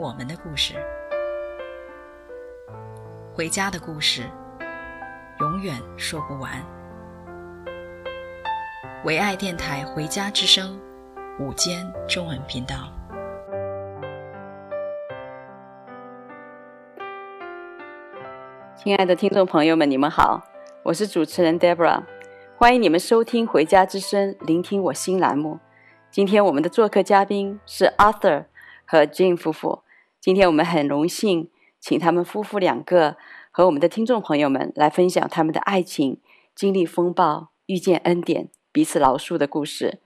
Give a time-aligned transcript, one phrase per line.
[0.00, 0.76] 我们的故事，
[3.34, 4.22] 回家的故事，
[5.40, 6.50] 永远说不完。
[9.04, 10.80] 唯爱电台《回家之声》
[11.44, 12.90] 午间中文频道，
[18.74, 20.42] 亲爱的听众朋友们，你们好，
[20.82, 22.04] 我是主持人 Deborah，
[22.56, 25.60] 欢迎你们收听《回家之声》，聆听我新栏目。
[26.10, 28.46] 今天我们的做客嘉宾是 Arthur
[28.86, 29.82] 和 Jean 夫妇。
[30.20, 31.48] 今天我们很荣幸，
[31.80, 33.16] 请他们夫妇两个
[33.50, 36.20] 和我们的听众朋友们来分享他们的爱情
[36.54, 40.00] 经历风暴、遇见恩典、彼此饶恕的故事。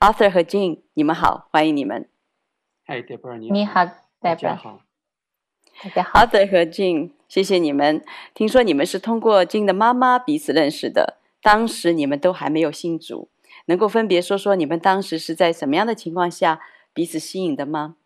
[0.00, 2.10] Arthur 和 Jean，你们好，欢迎你们。
[2.84, 3.84] 嗨，Deborah，你好。
[3.84, 3.92] Deborah。
[4.20, 4.80] 大家好。
[5.82, 6.20] 大家好。
[6.20, 8.04] Arthur 和 Jean，谢谢你们。
[8.34, 13.30] 听说你们是通过 Jean 的妈妈彼此认识的，当时你们都还没有信主，
[13.64, 16.60] 能够分别说说你们当时是在什么样的情况下
[16.92, 17.96] 彼此吸引的吗？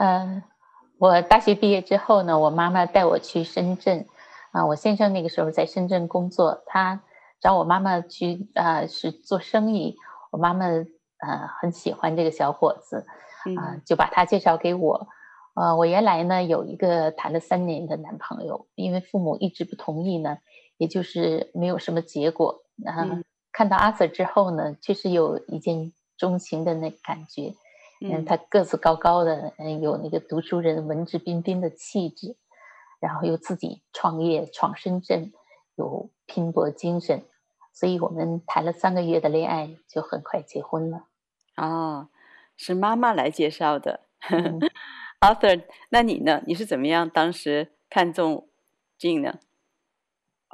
[0.00, 0.44] 嗯，
[0.98, 4.06] 我大学毕业之后呢，我妈妈带我去深圳，
[4.52, 7.02] 啊，我先生那个时候在深圳工作，他
[7.40, 9.96] 找我妈妈去啊，是做生意。
[10.30, 13.04] 我妈妈呃很喜欢这个小伙子，
[13.56, 15.08] 啊，就把他介绍给我。
[15.54, 20.38] 呃，我原来呢有一个谈了三年的男朋友，因为父母一直不同意呢，
[20.76, 22.62] 也就是没有什么结果。
[22.86, 23.18] 啊，
[23.50, 27.54] 看到阿 Sir 之后呢，确实有一见钟情的那感觉。
[28.00, 32.36] 嗯，他个子高高的，嗯，有那个读书人文质彬彬的气质，
[33.00, 35.32] 然后又自己创业闯深圳，
[35.74, 37.24] 有拼搏精神，
[37.72, 41.06] 所以我们谈了三个月的恋爱，就很快结婚了。
[41.56, 42.08] 哦，
[42.56, 44.06] 是妈妈来介绍的。
[44.30, 44.60] 嗯、
[45.20, 46.42] Arthur，那你呢？
[46.46, 48.48] 你是怎么样当时看中
[48.96, 49.40] Jean 呢？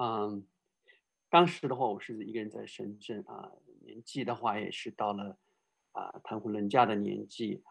[0.00, 0.47] 嗯，
[1.28, 3.53] 当时的话，我是一个人在深圳啊，
[3.84, 5.37] 年纪的话也是到了。
[5.94, 7.62] 啊，谈婚论嫁的年纪，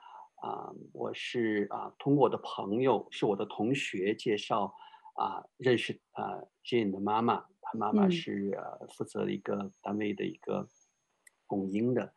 [0.42, 4.74] 啊，我是啊，通过我的朋友，是我的同学介绍，
[5.16, 10.68] 啊，认识啊，Jean 的妈妈，她妈妈是呃负责一个单位的一个
[11.46, 12.14] 供应的，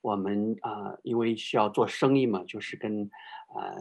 [0.00, 3.02] 我们啊，因为需要做生意嘛，就是跟
[3.48, 3.74] 啊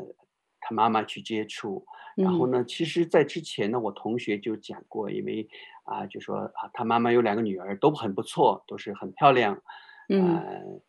[0.59, 5.47] 她妈妈去接触，然后呢，其实，在之前呢，我同学就讲过，因为
[5.83, 9.61] 啊，就说啊，她妈妈有两个女儿，都很不错，都是很漂亮，
[10.09, 10.37] 嗯。
[10.37, 10.81] 呃，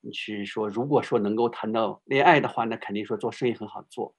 [0.00, 4.14] 你是说，如果说能够谈到恋爱的话，那肯定说做生意很好做，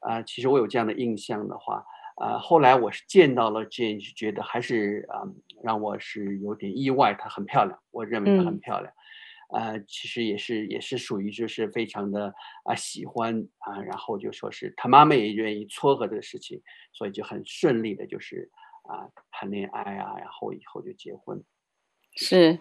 [0.00, 1.84] 啊、呃，其实我有这样的印象的话，
[2.16, 8.92] 啊、呃，后来我是见到了 Jean，就觉得还是啊、呃，让我是有点意外，她很漂亮，我认为她很漂亮，
[9.50, 12.26] 啊、嗯呃，其实也是也是属于就是非常的
[12.64, 16.60] 啊、呃、喜欢啊、呃，然后就说是她妈妈也愿意撮合这个事情，
[16.92, 18.50] 所以就很顺利的就是
[18.88, 21.42] 啊、呃、谈恋爱啊，然后以后就结婚，
[22.16, 22.58] 是。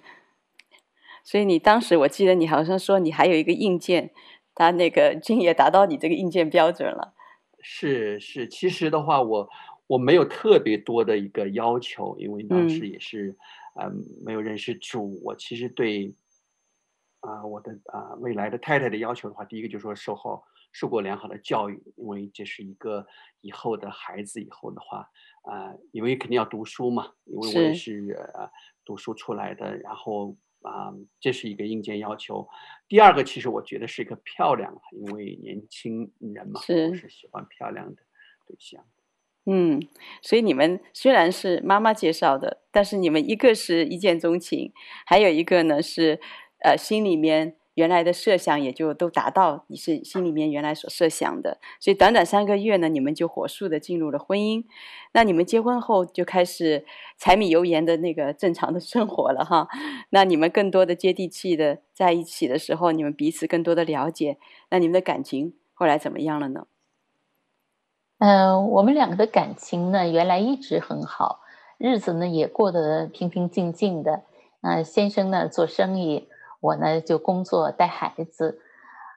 [1.24, 4.12] 所以你当时，我记得你好像说你还有一个硬件，
[4.56, 7.14] 他那个 Jean 也达到你这个硬件标准了。
[7.62, 9.48] 是是，其实的话，我
[9.86, 13.36] 我没有特别多的一个要求，因为当时也是，
[13.76, 13.94] 嗯、呃，
[14.26, 15.22] 没有认识主。
[15.24, 16.14] 我其实对，
[17.20, 23.06] 啊、呃，我的啊、呃、未来的太太的要求的话，第一个就是说售后受过良好的教育，因为这是一个
[23.42, 25.08] 以后的孩子，以后的话，
[25.44, 28.50] 啊、呃，因为肯定要读书嘛，因为我也是呃
[28.84, 30.36] 读书出来的，然后。
[30.62, 32.48] 啊，这是一个硬件要求。
[32.88, 38.02] 第二个，其实我觉得是一个漂亮，因为年轻人嘛，是，是喜欢漂亮的
[38.48, 38.86] 对象。
[39.46, 39.82] 嗯，
[40.22, 44.72] 所以你们虽然是妈妈介绍的，但是你们一个是一见钟情，
[45.06, 46.20] 还有一个呢是
[46.64, 47.58] 呃心里面。
[47.76, 54.66] 原来的设想也就都达到你是心里面原来所设想的，所以短短三个月呢，你们就火速的进入了婚姻。
[55.14, 56.86] 那你们结婚后就开始
[57.18, 59.70] 柴米油盐的那个正常的生活了哈。
[60.10, 64.38] 那你们更多的接地气的在一起的时候，你们彼此更多的了解，
[64.70, 66.68] 那你们的感情后来怎么样了呢？
[68.20, 71.40] 嗯、我们两个的感情呢，原来一直很好，
[71.78, 74.24] 日子呢也过得平平静静的。
[74.62, 76.28] 嗯、呃，先生呢做生意。
[76.62, 78.62] 我呢就工作带孩子，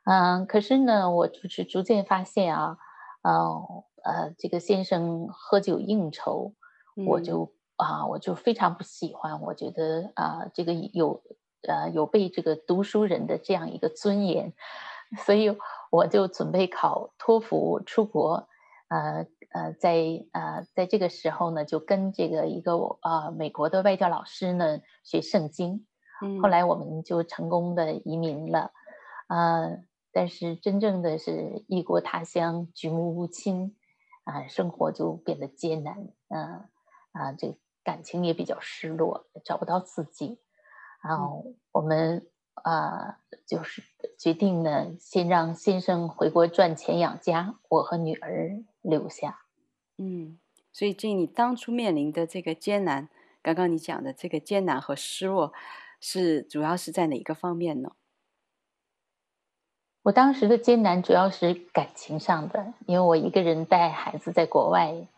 [0.05, 2.79] 嗯，可是呢，我就是逐渐发现啊，
[3.23, 6.55] 呃呃，这个先生喝酒应酬，
[6.97, 11.23] 嗯、我就啊，我就非常不喜欢，我觉得啊，这个有
[11.69, 14.55] 呃有被这个读书人的这样一个尊严，
[15.25, 15.57] 所以
[15.91, 18.49] 我就准备考托福出国。
[18.89, 19.95] 呃呃，在
[20.33, 25.87] 呃在这个时候呢，就跟这个一个呃美国的外教老师呢学圣经。
[26.23, 28.73] 嗯，后来我们就成功的移民了。
[29.29, 29.83] 呃，
[30.13, 33.75] 但是真正的是异国他乡，举目无亲，
[34.25, 36.09] 啊、呃，生活就变得艰难。
[36.29, 36.43] 嗯、呃、
[37.13, 40.39] 啊、呃，这感情也比较失落，找不到自己。
[41.03, 43.83] 然后我们啊、呃，就是
[44.19, 49.41] 决定呢，先让先生回国赚钱养家，我和女儿留下。
[49.97, 50.39] 嗯，
[50.73, 53.09] 所以，这你当初面临的这个艰难，
[53.43, 55.53] 刚刚你讲的这个艰难和失落，
[56.07, 57.93] 是主要是在哪一个方面呢？
[60.03, 65.09] 我当时的艰难主要是感情上的，因为我一个人带孩子在国外，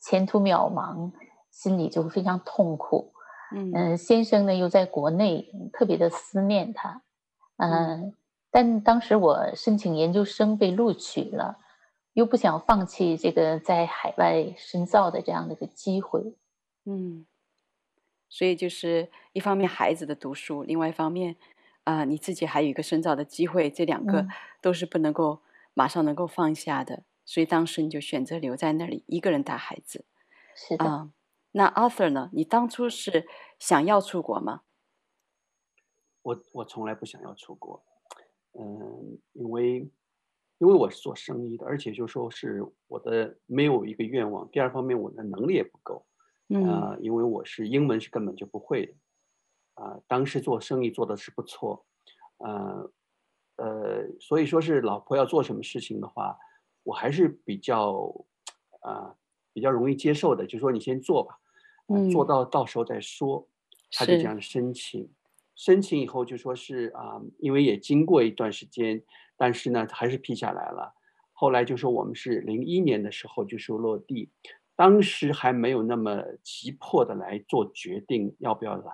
[0.00, 1.12] 前途渺茫，
[1.52, 3.12] 心里就非常痛苦。
[3.54, 7.00] 嗯、呃，先生呢又在国内，特别的思念他。
[7.56, 8.14] 呃、嗯，
[8.50, 11.58] 但当时我申请研究生被录取了，
[12.12, 16.34] 又不想放弃这个在海外深造的这样的一个机会。
[16.86, 17.24] 嗯，
[18.34, 21.36] 所以就是一方面孩子的读书，另外一方面
[21.84, 24.26] 啊、呃，你自己还有一个深造的机会，这两个
[24.60, 25.40] 都是不能够
[25.72, 26.96] 马上能够放下的。
[26.96, 30.04] 嗯、所以当时你就选择留在那里，一个人带孩子。
[30.56, 30.84] 是的。
[30.84, 31.12] 呃
[31.56, 32.30] 那 Arthur 呢？
[32.32, 33.28] 你当初是
[33.60, 34.62] 想要出国吗？
[36.22, 37.80] 我我从来不想要出国，
[38.58, 39.88] 嗯，因为
[40.58, 44.50] 因为我是做生意的，而且就说是我的没有一个愿望。
[44.50, 46.04] 第二方面，我的能力也不够，
[46.48, 48.92] 嗯、呃，因为我是英文是根本就不会的，
[49.74, 51.84] 啊、呃，当时做生意做的是不错，
[52.38, 52.90] 呃
[53.56, 56.38] 呃，所以说是老婆要做什么事情的话，
[56.82, 58.12] 我还是比较
[58.80, 59.16] 啊、呃、
[59.52, 61.38] 比较容易接受的，就说你先做吧。
[62.10, 63.46] 做到到时候再说，
[63.92, 65.06] 他就这样申请，
[65.54, 69.02] 申请以后就说是啊，因为也经过一段时间，
[69.36, 70.94] 但是呢还是批下来了。
[71.34, 74.30] 后来就说我们是零一年的时候就说落地，
[74.76, 78.92] 当时还没有那么急迫的来做决定要不要来。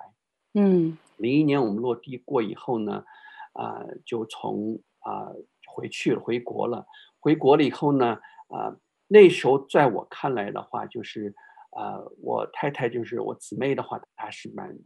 [0.55, 3.05] 嗯，零一年我们落地过以后呢，
[3.53, 5.33] 啊，就从啊
[5.67, 6.87] 回去了，回国了。
[7.19, 8.19] 回国了以后呢，
[8.49, 8.77] 啊，
[9.09, 11.35] 那时候在我看来的话就是。
[11.73, 14.77] 啊、呃，我太太就是我姊妹的话，她是蛮，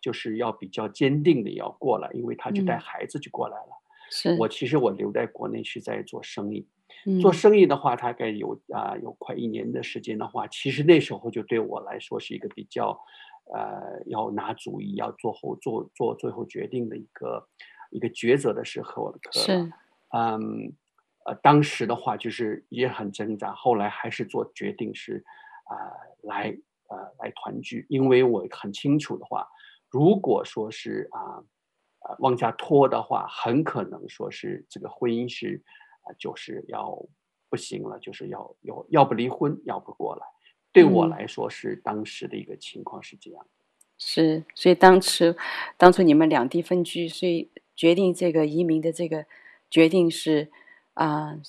[0.00, 3.70] 就是要比较坚定的要过来，因为她就带孩子就过来了。
[3.72, 6.81] 嗯、是我其实我留在国内是在做生意，嗯、
[7.20, 12.98] 做生意的话，大概有啊、呃、有快一年的时间的话，其实那时候就对我来说是一个比较，
[13.52, 17.48] 呃，要拿主意，要做后做做最后决定的一个
[17.90, 19.18] 一个抉择的时候了。
[19.32, 19.72] 是，
[20.16, 20.72] 嗯。
[21.24, 25.22] 呃，当时的话就是也很挣扎，后来还是做决定是，
[25.66, 25.92] 啊、呃，
[26.22, 29.46] 来呃来团聚，因为我很清楚的话，
[29.88, 31.38] 如果说是啊，
[32.08, 35.62] 呃往下拖的话，很可能说是这个婚姻是
[36.18, 37.04] 就是要
[37.48, 40.22] 不行了，就是要要要不离婚，要不过来。
[40.72, 43.46] 对我来说是当时的一个情况是这样。
[43.98, 45.36] 是，所以当时
[45.76, 49.26] 当初你们两地分居，所以决定这个移民的这个
[49.70, 50.50] 决定是。
[50.94, 51.40] 啊，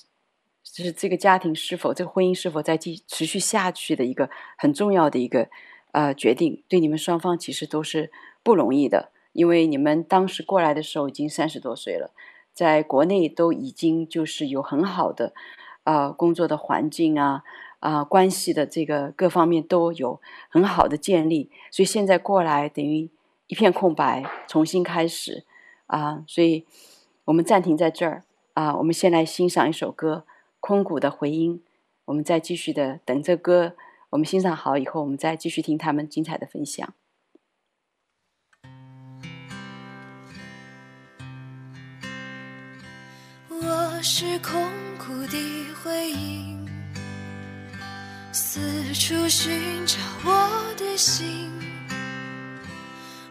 [0.62, 5.50] 就是这个家庭是否，这个婚姻是否在继持续下去的一个很重要的一个
[5.92, 8.10] 呃决定，对你们双方其实都是
[8.42, 12.14] 不容易的，因为你们当时过来的时候已经三十多岁了，
[12.54, 15.34] 在国内都已经就是有很好的
[15.82, 17.42] 啊、工作的环境啊
[17.80, 23.10] 啊、关系的这个各方面都有很好的建立，所以现在过来等于
[23.48, 25.44] 一片空白，重新开始
[25.86, 26.64] 啊、所以
[27.26, 28.22] 我们暂停在这儿。
[28.54, 30.24] 啊，我们先来欣赏一首歌
[30.60, 31.58] 《空谷的回音》，
[32.04, 33.74] 我们再继续的等这歌，
[34.10, 36.94] 我们欣赏好以后，我们再继续听他们精彩的分享。
[44.06, 45.38] 是空谷的
[45.82, 46.68] 回音，
[48.32, 48.60] 四
[48.92, 51.50] 处寻找我的心，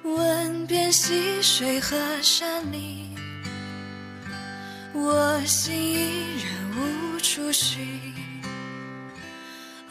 [0.01, 3.15] 问遍溪水和山林。
[4.94, 7.88] 我心依然无处寻，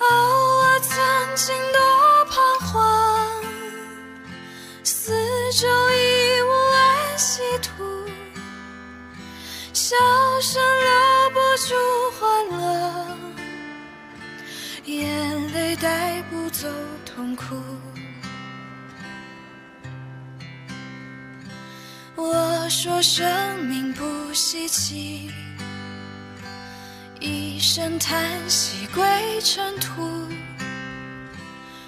[0.01, 0.99] 哦，我曾
[1.37, 3.45] 经多彷徨，
[4.83, 5.13] 四
[5.53, 7.85] 周已无安息土，
[9.83, 9.97] 笑
[10.41, 11.75] 声留不住
[12.13, 13.19] 欢乐，
[14.85, 16.69] 眼泪带不走
[17.05, 17.57] 痛苦。
[22.15, 25.33] 我说生命不稀奇，
[27.19, 29.03] 一声叹息归
[29.41, 30.29] 尘土，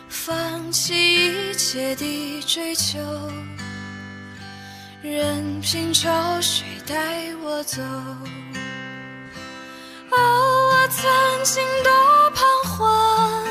[0.08, 0.94] 放弃
[1.50, 2.98] 一切的追求，
[5.04, 6.96] 任凭潮水带
[7.42, 7.82] 我走。
[10.10, 13.44] 哦，我曾经多彷徨，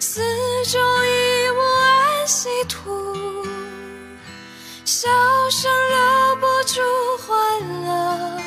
[0.00, 0.20] 四
[0.64, 3.46] 周已无安息土，
[4.84, 5.08] 笑
[5.48, 6.80] 声留不住
[7.24, 8.40] 欢乐，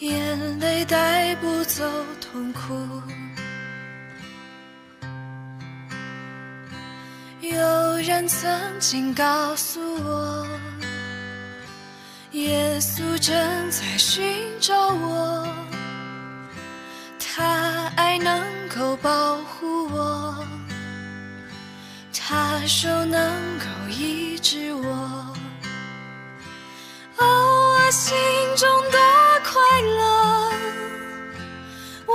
[0.00, 1.82] 眼泪带不走
[2.20, 2.76] 痛苦。
[7.40, 7.89] 有
[8.20, 10.46] 人曾经告诉我。
[12.32, 13.34] 耶稣正
[13.70, 14.22] 在寻
[14.60, 15.48] 找我，
[17.18, 20.36] 他爱能够保护我，
[22.12, 23.18] 他手能
[23.58, 25.34] 够医治我。
[27.16, 28.14] 哦，我心
[28.54, 28.98] 中的
[29.50, 30.52] 快乐，
[32.04, 32.14] 我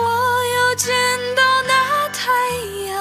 [0.56, 0.94] 又见
[1.36, 2.32] 到那太
[2.90, 2.96] 阳，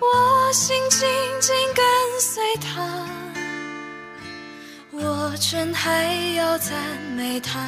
[0.00, 1.08] 我心紧
[1.40, 1.84] 紧跟
[2.20, 3.06] 随他。
[4.90, 6.76] 我真还要赞
[7.16, 7.58] 美他。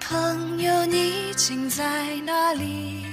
[0.00, 3.04] 朋友，你竟在哪里？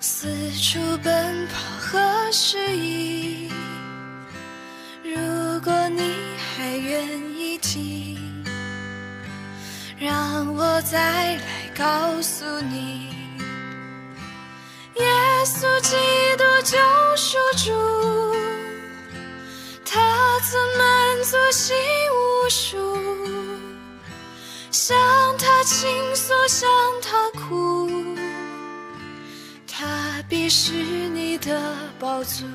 [0.00, 3.50] 四处奔跑和失意。
[5.02, 7.04] 如果你还愿
[7.36, 8.44] 意听，
[9.98, 13.14] 让我再来告诉你。
[14.94, 15.04] 耶
[15.44, 15.94] 稣基
[16.38, 16.78] 督救
[17.16, 18.34] 赎主，
[19.84, 21.76] 他曾满足心
[22.10, 22.76] 无数，
[24.70, 24.96] 向
[25.36, 26.66] 他倾诉，向
[27.02, 27.90] 他哭，
[29.66, 31.60] 他必是你的
[31.98, 32.48] 宝座，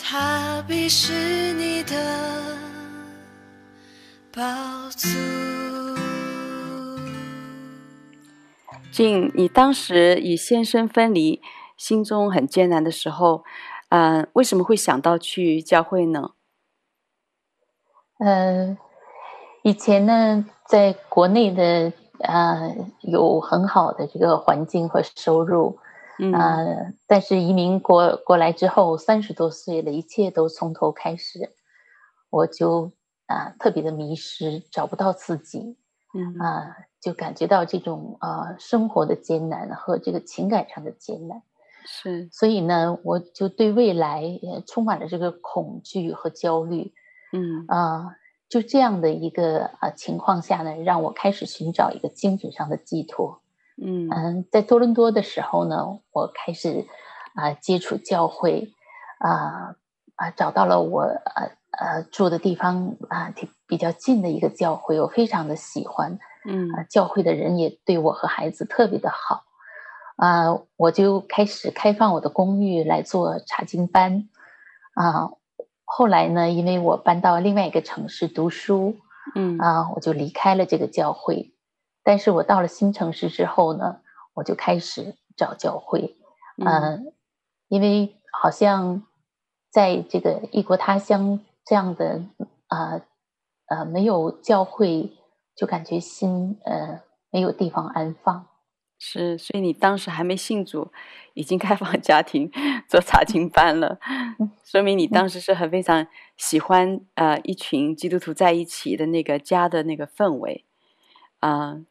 [0.00, 2.56] 他必是你的
[4.32, 4.42] 宝
[4.96, 5.77] 座。
[8.90, 11.40] 静，你当时与先生分离，
[11.76, 13.44] 心中很艰难的时候，
[13.90, 16.30] 嗯、呃，为什么会想到去教会呢？
[18.18, 18.76] 呃，
[19.62, 25.78] 以前呢，在国内的呃有很好的这个环境和收入，
[26.18, 31.54] 嗯、呃，但是移民过过来之后，三十多岁了，一切都从头开始，
[32.30, 32.90] 我就
[33.26, 35.76] 啊、呃、特别的迷失，找不到自己，
[36.18, 36.38] 嗯。
[36.40, 36.58] 啊。
[36.58, 41.42] 呃就感觉到这种啊、呃、生活的艰难和这个情感上的艰难，
[41.86, 46.92] 是，所以呢，我就对未来也充满了这个恐惧和焦虑，
[47.32, 47.64] 嗯。
[47.68, 48.10] 啊、呃，
[48.48, 53.40] 就这样的一个啊、呃、情况下呢，让我开始寻找一个精神上的寄托，
[53.80, 54.44] 嗯。
[54.50, 56.84] 在多伦多的时候呢，我开始
[57.36, 58.72] 啊、呃、接触教会，
[59.20, 59.76] 啊、
[60.16, 63.32] 呃、啊找到了我呃呃住的地方啊
[63.68, 66.18] 比比较近的一个教会，我非常的喜欢。
[66.44, 69.44] 嗯，教会的人也对我和孩子特别的好，
[70.16, 74.28] 啊、呃，我就开始开放我的公寓来做查经班，
[74.94, 75.38] 啊、呃，
[75.84, 78.96] 后来呢，因为我搬到另外一个城市读书，
[79.36, 79.58] 嗯。
[79.58, 81.52] 啊、呃，我就离开了这个教会，
[82.02, 84.00] 但是我到了新城市之后呢，
[84.34, 86.16] 我就开始找教会，
[86.56, 87.00] 嗯、呃，
[87.68, 89.04] 因为好像
[89.70, 92.22] 在这个异国他乡这样的
[92.68, 93.02] 啊
[93.68, 95.14] 呃，呃没有教会。
[95.58, 97.00] 就感觉心呃
[97.32, 98.46] 没有地方安放，
[98.96, 100.92] 是，所以你当时还没信主，
[101.34, 102.48] 已经开放家庭
[102.88, 103.98] 做查经班了，
[104.64, 106.06] 说明你当时是很非常
[106.36, 110.64] 喜欢呃一群基督徒在一起的那个家的那个氛围
[111.40, 111.86] 啊、呃。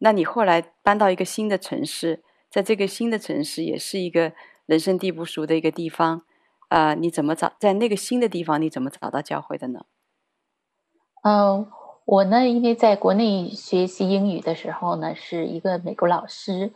[0.00, 4.34] 那你后来搬到一个新的城市，在这个新的城市也是一个
[4.66, 6.20] 人生地不熟的一个地方
[6.68, 9.86] 啊、呃，你怎么找在那个新的地方你怎么找到教会的呢？
[11.22, 11.66] 嗯、uh。
[12.06, 16.72] 我呢，因为在国内学习英语的时候呢，是一个美国老师，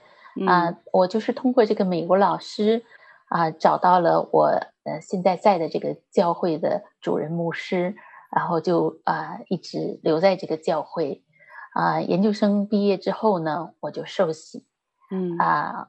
[0.47, 2.85] 啊、我就是通过这个美国老师
[3.27, 4.45] 啊、呃，找到了我
[4.85, 7.97] 呃现在在的这个教会的主任牧师，
[8.31, 11.25] 然后就啊、呃、一直留在这个教会，
[11.73, 14.65] 啊、呃，研究生毕业之后呢，我就受洗，
[15.11, 15.89] 嗯啊、呃，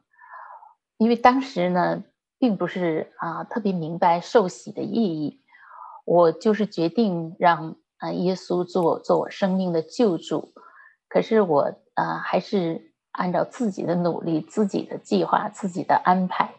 [0.98, 2.04] 因为当时呢，
[2.40, 5.40] 并不是啊、呃、特别明白受洗的意义，
[6.04, 7.76] 我就是决定让。
[7.98, 10.54] 啊，耶稣做做我生命的救主，
[11.08, 16.56] 可是我啊，还是按照自己的努力、自己的计划、自己的安排，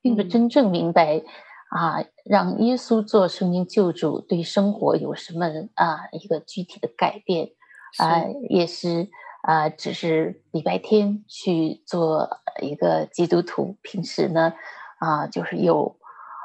[0.00, 1.22] 并不真正明白
[1.70, 7.50] 啊，让耶稣做生命救主对生活有什么啊一个具体的改变。
[7.96, 9.08] 啊，也是
[9.42, 12.28] 啊，只是礼拜天去做
[12.60, 14.52] 一个基督徒，平时呢
[14.98, 15.96] 啊，就是有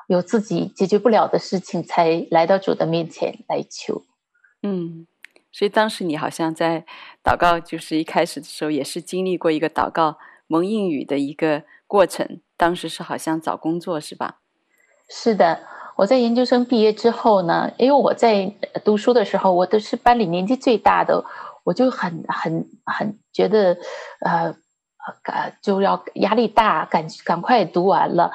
[0.07, 4.03] 有自己解决不了的事情，才来到主的面前来求。
[4.63, 5.05] 嗯，
[5.51, 6.85] 所以当时你好像在
[7.23, 10.17] 祷告，就是一开始的时候也是经历过一个祷告
[10.47, 12.39] 蒙应允的一个过程。
[12.55, 14.39] 当时是好像找工作是吧？
[15.09, 15.59] 是的，
[15.97, 18.53] 我在研究生毕业之后呢，因为我在
[18.85, 21.23] 读书的时候，我都是班里年纪最大的，
[21.65, 23.77] 我就很很很觉得，
[24.21, 24.55] 呃，
[25.25, 28.31] 呃，就要压力大，赶赶快读完了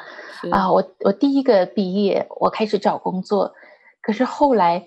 [0.52, 0.70] 啊！
[0.70, 3.54] 我我第一个毕业，我开始找工作，
[4.02, 4.86] 可是后来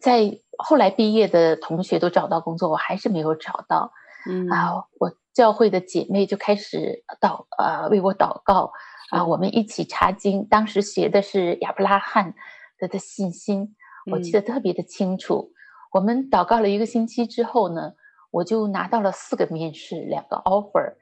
[0.00, 3.92] 在后来毕业的同学都找到工作，我还是没有找到。
[4.28, 8.72] 嗯啊，我教会的姐妹就开始祷呃为我祷告
[9.10, 10.46] 啊，我们一起查经。
[10.46, 12.34] 当时学的是亚伯拉罕
[12.78, 13.74] 的的信心，
[14.12, 15.50] 我记得特别的清楚。
[15.52, 15.54] 嗯、
[15.92, 17.94] 我们祷告了一个星期之后呢，
[18.30, 20.94] 我就拿到了四个面试，两个 offer。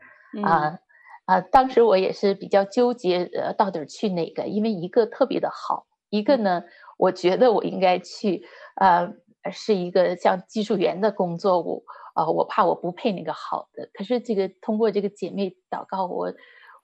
[0.43, 0.79] 啊、嗯、
[1.27, 4.47] 啊，当时我也是比较纠结，呃，到底去哪个？
[4.47, 6.63] 因为一个特别的好，一个呢，
[6.97, 9.13] 我觉得我应该去，呃，
[9.53, 11.83] 是一个像技术员的工作，我。
[12.13, 16.35] 啊、呃，我怕我不配那个好的，可是这个通过这个姐妹祷告我，我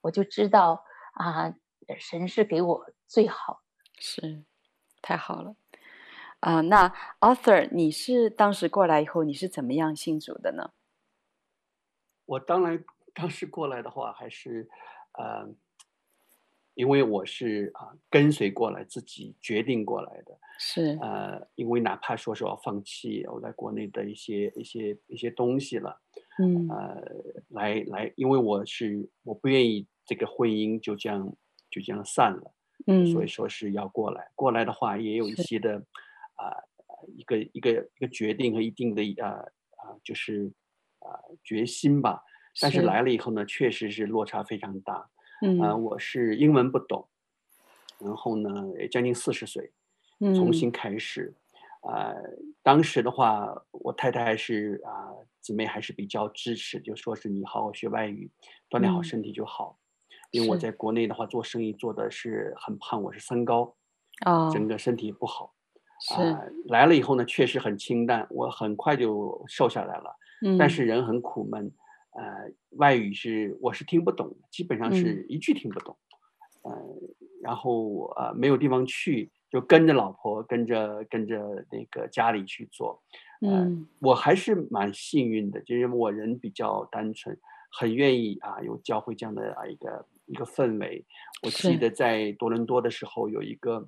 [0.03, 0.85] 我就知道
[1.15, 1.53] 啊，
[1.99, 3.61] 神是给我最好，
[3.99, 4.45] 是
[5.03, 5.57] 太好了
[6.39, 6.61] 啊。
[6.61, 10.71] 那 Arthur，你是当时过来以后，你是怎么样信主的呢？
[12.27, 14.69] 我当然当时过来的话，还是
[15.15, 15.53] 呃。
[16.77, 20.97] 因为我是啊跟随过来，自己决定过来的，是。
[21.01, 25.99] 呃，因为哪怕说是我放弃我在国内的一些一些一些东西了，
[26.39, 26.69] 嗯。
[26.69, 27.03] 呃，
[27.49, 31.35] 来来，因为我是我不愿意这个婚姻就这样
[31.71, 32.55] 就这样散了，
[32.87, 35.79] 嗯，所以说是要过来，过来的话也有一些的
[36.35, 36.53] 啊、
[36.89, 40.53] 呃、一个一个一个决定和一定的啊啊、呃、就是
[40.99, 42.23] 啊、呃、决心吧，
[42.61, 42.83] 但是。
[42.83, 45.09] 来了以后呢，确实是落差非常大。
[45.43, 47.09] 嗯、呃，我是英文不懂，
[47.99, 48.51] 然后呢，
[48.91, 49.73] 将近四十岁，
[50.35, 51.35] 重新开始。
[51.89, 52.15] 嗯、呃，
[52.63, 58.31] 当时的话，我太太还是啊、呃，姊妹还是比较支持，就说是你好好学外语，
[58.71, 59.79] 锻炼好身体就好。
[59.79, 63.77] 嗯、因为我在国内的话做生意做的是很胖，我是三高，
[64.25, 65.55] 哦，整个身体不好。
[66.15, 70.17] 啊、呃、来了以后呢，确实很清淡，我很快就瘦下来了。
[70.45, 71.73] 嗯，但是人很苦闷。
[72.17, 75.95] 呃，外语是我是听不懂，基本上是一句听不懂，
[76.63, 76.97] 嗯、呃，
[77.43, 83.03] 然后呃没有地方去，就跟着老婆，跟着跟着那个家里去做，
[83.43, 87.39] 呃、嗯，我还是蛮幸运的，就是我人比较单纯，
[87.71, 91.05] 很愿意啊有教会这样的啊一个一个氛围。
[91.43, 93.87] 我记得在多伦多的时候，有一个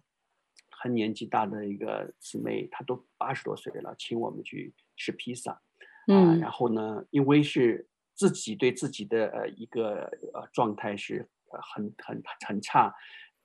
[0.70, 5.62] 很年纪大的一个姊妹，她都八十多岁了，请我们去吃披萨，
[6.08, 7.88] 嗯，然后呢，因为是。
[8.18, 11.24] 自己对自己的呃一个呃状态是
[11.72, 12.92] 很很很差，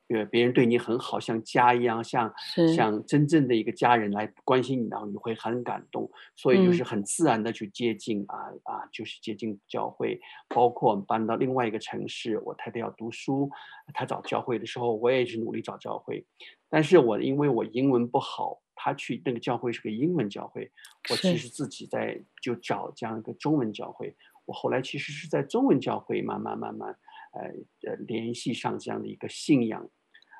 [0.08, 2.34] 呃别人对你很好，像家一样，像
[2.74, 10.20] 像真正的一个家人来关心你，然后你会很感动，所以就是很自然的去接近、嗯、啊啊，就是接近教会。
[10.48, 13.48] 包括我们搬到另外一个城市，我太太要读书，
[13.94, 16.26] 她找教会的时候，我也是努力找教会，
[16.68, 20.70] 但是我因为我英文不好，她去那个教会是个英文教会，
[21.10, 24.14] 我其实自己在就找这样一个中文教会。
[24.46, 26.96] 我后来其实是在中文教会慢慢慢慢，
[27.32, 29.82] 呃呃联系上这样的一个信仰，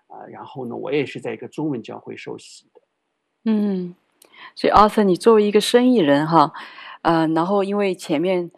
[0.09, 2.81] 啊、呃，然后呢，我也是在一个中文教会受洗的。
[3.45, 3.95] 嗯，
[4.55, 6.53] 所以阿瑟你作为一个生意人哈，
[7.03, 8.51] 呃，然后因为前面，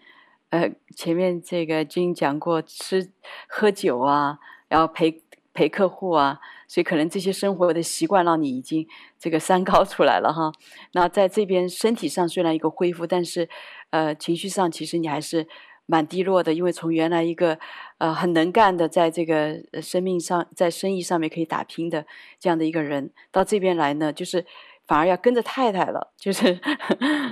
[0.50, 3.12] 呃，前面这个经讲过吃
[3.48, 8.86] 喝酒啊，然后陪陪客户啊，所以可能这些生活的习惯让你已经
[9.18, 10.52] 这个三高出来了哈。
[10.92, 13.48] 那在这边身体上虽然一个恢复，但是。
[13.90, 15.46] 呃，情绪上其实你还是
[15.86, 17.56] 蛮低落的，因为从原来一个
[17.98, 22.04] 呃很能干的，在这个生命上，在生意上面可以打拼的
[22.38, 24.44] 这样的一个人，到这边来呢，就是
[24.86, 26.60] 反而要跟着太太了，就是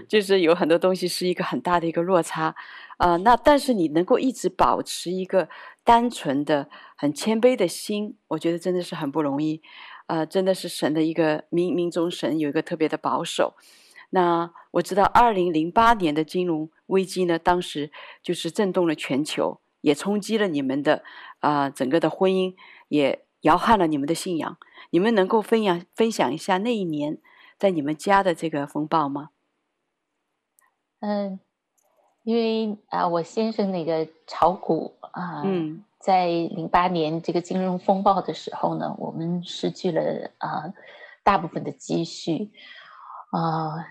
[0.08, 2.54] 就是有很多东西是一个很大的一个落差
[2.96, 3.18] 啊、呃。
[3.18, 5.48] 那但是你能够一直保持一个
[5.84, 9.62] 单纯的、很谦卑的心，我觉得真的是很不容易
[10.06, 13.54] 啊、呃，真的是神的一个冥冥中神有一个特别的保守。
[14.10, 17.90] 那我知道，二零零八年的金融危机呢，当时
[18.22, 21.02] 就是震动了全球，也冲击了你们的
[21.40, 22.54] 啊、呃、整个的婚姻，
[22.88, 24.56] 也摇撼了你们的信仰。
[24.90, 27.18] 你们能够分享分享一下那一年
[27.58, 29.30] 在你们家的这个风暴吗？
[31.00, 31.38] 嗯，
[32.22, 40.72] 因为啊，我先生那个炒股啊，嗯，在零八年这个金融风暴的时候呢，我们失去了啊
[41.22, 42.52] 大部分的积蓄。
[43.30, 43.84] 啊、呃，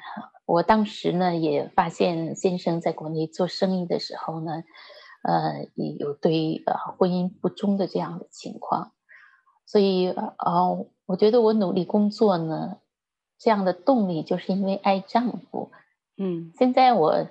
[0.45, 4.63] 我当时呢也发现先生在国内做生意的时候呢，
[5.23, 8.93] 呃，也有对呃婚姻不忠的这样的情况，
[9.65, 12.78] 所以呃，我觉得我努力工作呢，
[13.43, 15.69] 这样的动力就是因为爱丈夫。
[16.15, 17.27] 嗯，现在我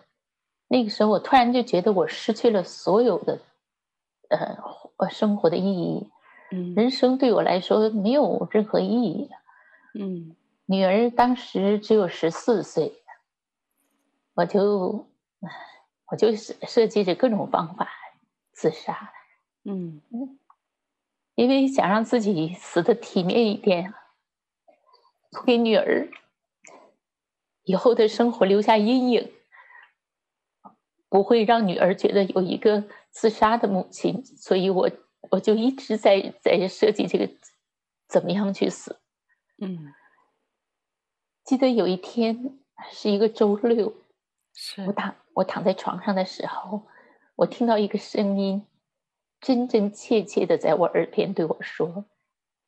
[0.68, 3.40] 那个时候我突然就觉得我失去了所有的
[4.29, 4.59] 呃
[4.98, 6.11] 呃生活的意义。
[6.51, 9.31] 嗯，人生对我来说没有任何意义。
[9.94, 12.92] 嗯，女儿当时只有十四岁，
[14.35, 15.07] 我就
[16.11, 17.88] 我就设设计着各种方法
[18.53, 19.12] 自杀。
[19.64, 20.03] 嗯，
[21.37, 23.96] 因为想让自己死的体面一点，不
[25.47, 26.09] 给女儿
[27.64, 29.33] 以后的生活留下阴影，
[31.09, 34.90] 不会让女儿觉得有一个自杀的母亲，所以我
[35.31, 37.31] 我就一直在在设计这个
[38.09, 39.01] 怎么样去死。
[39.59, 39.95] 嗯，
[41.45, 42.59] 记得有一天
[42.90, 43.95] 是一个周六，
[44.55, 46.83] 是我躺我躺在床上的时候，
[47.37, 48.66] 我听到一个声音，
[49.40, 52.05] 真真切切的在我耳边对我说：“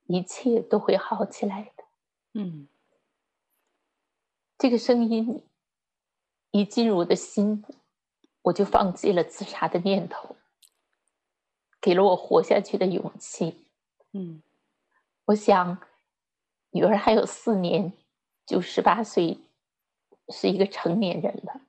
[0.07, 1.71] 一切都会好起来的。”
[2.35, 2.69] 嗯，
[4.59, 5.43] 这个声音
[6.51, 7.65] 一进入我的心，
[8.43, 10.37] 我就放弃了自杀的念头，
[11.81, 13.67] 给了我活下去的勇气。
[14.13, 14.43] 嗯，
[15.27, 15.81] 我想。
[16.77, 17.93] 女儿还有四年，
[18.45, 19.39] 就十八岁，
[20.31, 21.61] 是一个成年人了。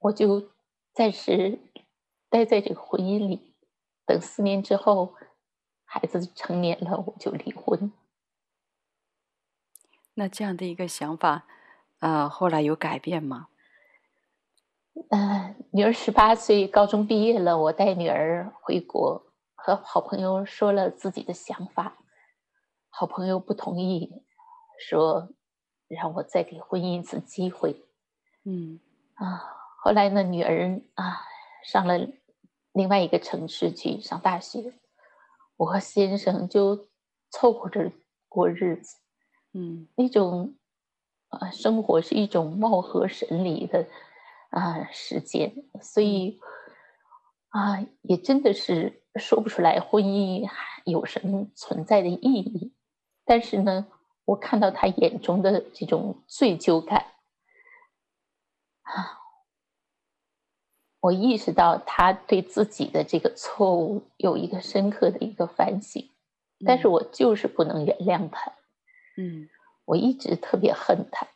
[0.00, 0.50] 我就
[0.92, 1.58] 暂时
[2.28, 3.54] 待在这个婚姻里，
[4.04, 5.14] 等四年之后，
[5.86, 7.90] 孩子成年了，我就离婚。
[10.18, 11.46] 那这样的一个想法，
[12.00, 13.46] 呃，后来有改变吗？
[15.10, 21.98] 嗯、呃，女儿十八岁，高中毕业了，我带女儿回国，和好朋友说了自己的想法。
[22.88, 24.24] 好朋友不同意，
[24.80, 25.28] 说
[25.86, 27.86] 让我再给婚姻一次机会。
[28.44, 28.80] 嗯
[29.14, 29.40] 啊，
[29.84, 31.20] 后来呢，女儿啊
[31.62, 31.96] 上了
[32.72, 34.74] 另外一个城市去上大学，
[35.58, 36.88] 我和先生就
[37.30, 37.92] 凑合着
[38.28, 38.96] 过日子。
[39.52, 40.54] 嗯，那种
[41.28, 43.86] 啊生活是一种貌合神离的
[44.50, 46.38] 啊时间，所以
[47.48, 50.48] 啊也真的是说不出来婚姻
[50.84, 52.72] 有什么存在的意义。
[53.24, 53.86] 但是呢，
[54.24, 57.06] 我看到他眼中的这种罪疚感，
[58.82, 59.18] 啊，
[61.00, 66.10] 我意识到他对自己的这个错误有一个深刻的一个反省，
[66.64, 68.50] 但是我就是不能原谅他。
[68.50, 68.54] 嗯，
[69.84, 71.26] 我一直特别恨他，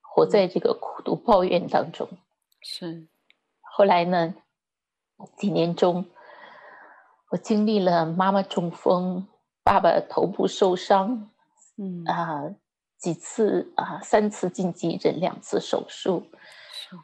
[0.00, 2.08] 活在这个苦读抱怨当中。
[2.60, 3.08] 是，
[3.60, 4.34] 后来呢，
[5.36, 6.06] 几年中，
[7.30, 9.26] 我经历了妈妈中风。
[9.64, 11.30] 爸爸头部受伤，
[11.76, 12.54] 嗯啊，
[12.96, 16.24] 几次啊，三次进急诊，两次手术，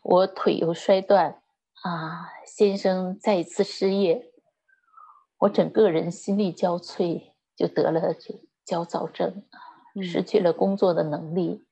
[0.02, 1.42] 我腿又摔断，
[1.82, 4.32] 啊，先生再一次失业，
[5.40, 9.44] 我整个人心力交瘁，就得了这焦躁症，
[10.02, 11.62] 失去了工作的能力，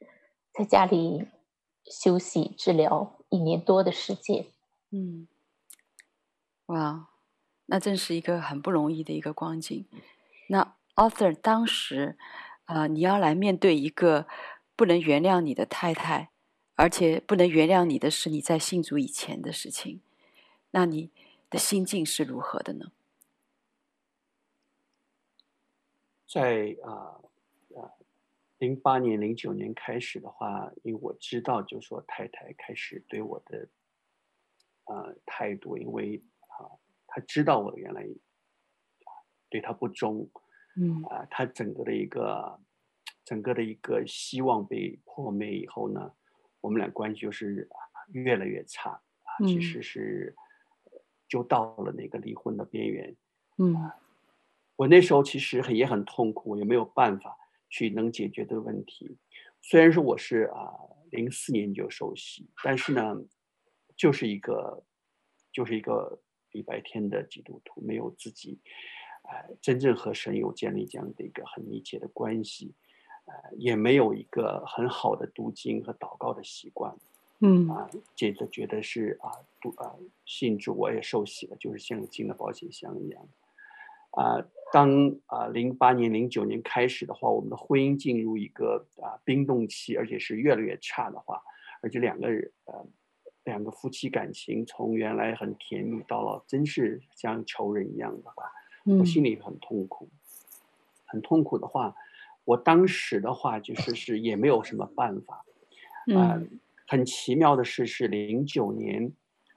[0.53, 1.27] 在家里
[1.85, 4.47] 休息治疗一年多的时间。
[4.91, 5.27] 嗯，
[6.67, 7.09] 哇，
[7.67, 9.87] 那真是一个很不容易的一个光景，
[10.49, 10.75] 那。
[10.95, 12.19] Arthur，当时，
[12.67, 14.27] 啊、呃，你要来面对一个
[14.77, 16.31] 不能原谅你的太太，
[16.75, 20.03] 而且不能原谅你的是你在信主以前的事情，
[20.73, 21.11] 那你
[21.49, 22.93] 的心境是如何的呢？
[26.29, 27.21] 在啊啊，
[28.63, 33.69] 零八年、零九年开始的话，因为我知道，就是说太太开始对我的
[34.85, 36.71] 啊、呃、态度，因为啊，
[37.09, 38.07] 他知道我原来
[39.51, 40.31] 对他不忠。
[40.77, 42.61] 嗯啊，他整个的一个，
[43.25, 46.15] 整个的一个希望被破灭以后呢，
[46.61, 47.69] 我们俩关系就是
[48.13, 50.37] 越来越差啊，其实是
[51.27, 53.17] 就到了那个离婚的边缘。
[53.59, 53.91] 嗯，
[54.77, 57.37] 我那时候其实也很痛苦，也没有办法
[57.73, 59.17] 去能解决的问题。
[59.63, 60.71] 虽然说我是啊
[61.11, 63.17] 零四年就受洗，但是呢，
[63.97, 64.85] 就是一个
[65.51, 66.21] 就是一个
[66.53, 68.61] 礼拜天的基督徒，没有自己。
[69.25, 72.75] 呃，真正和神有建立这样的一个很密切的关系，
[73.25, 76.93] 呃，也没有一个很好的读经和祷告的习惯，
[77.39, 79.31] 嗯啊，接着觉得是啊，
[79.61, 79.95] 读啊
[80.27, 83.29] 信主我也受洗了，就是像进了保险箱一样，
[84.11, 91.41] 啊，当啊零八年零九年开始的话，我们的婚姻进入一个啊冰冻期，而且是越来越差的话，
[91.83, 92.87] 而且两个人呃
[93.45, 98.45] 两个夫妻感情从原来很甜蜜到了真是像仇人一样的话。
[98.85, 100.09] 我心里很痛苦，
[101.05, 101.95] 很痛苦的话，
[102.45, 105.45] 我当时的话就是是也没有什么办法，
[106.09, 106.43] 嗯、呃，
[106.89, 109.13] 很奇妙的是是零九年，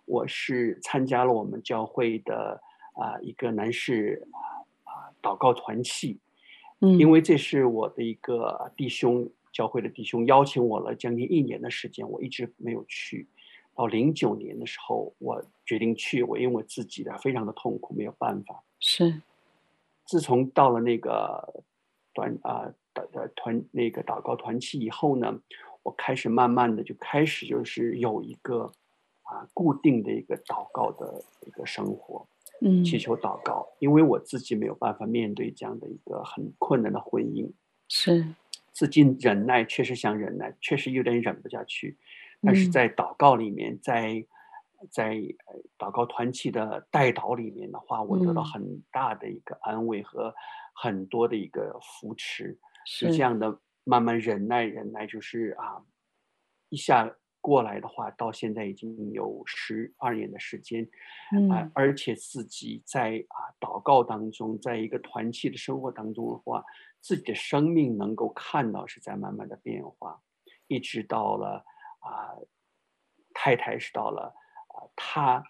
[0.05, 2.61] 我是参加了我们教会的
[2.93, 4.27] 啊、呃、一个男士
[5.25, 6.19] 祷告团契，
[6.81, 13.27] 嗯，因为这是我的一个弟兄教会的弟兄邀请我了将近一年的时间，我一直没有去，
[13.73, 18.63] 到零九年的时候，我决定去，我因为我自己的非常的痛苦，没有办法。
[18.79, 19.21] 是，
[20.05, 21.63] 自从到了那个
[22.13, 25.41] 团啊的的团那个祷告团契以后呢，
[25.81, 28.71] 我开始慢慢的就开始就是有一个
[29.23, 32.27] 啊固定的一个祷告的一个生活，
[32.61, 37.51] 嗯，祈求祷告，因为我自己没有办法面对这样的一个很困难的婚姻，
[37.87, 38.25] 是。
[38.71, 41.97] 自己忍耐，确实想忍耐，确实有点忍不下去。
[42.41, 44.25] 但是在祷告里面，在
[44.91, 45.15] 在
[45.77, 50.35] 祷告团契的代祷里面的话，我得到很大的一个安慰和
[50.73, 52.59] 很多的一个扶持。
[52.85, 55.81] 是这样的，慢慢忍耐，忍耐就是啊，
[56.67, 57.15] 一下
[57.45, 60.89] 过来的话，到现在已经有十二年的时间。
[61.51, 66.63] 啊，而且自己在啊祷告当中，在一个团契的生活当中的话。
[67.07, 70.19] 自己的生命能够看到是在慢慢的变化，
[70.65, 71.63] 一直到了
[71.99, 72.33] 啊，
[73.31, 74.33] 太太是到了
[74.69, 75.43] 啊，她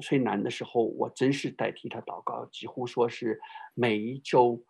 [0.00, 3.40] 最难的时候，我真是代替她祷告，几乎说是
[3.74, 4.64] 每一周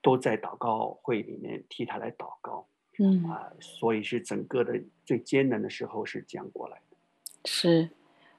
[0.00, 6.96] 都在祷告会里面替她来祷告，嗯啊，所以是整个的最艰难的时候是这样过来的，
[7.44, 7.90] 是，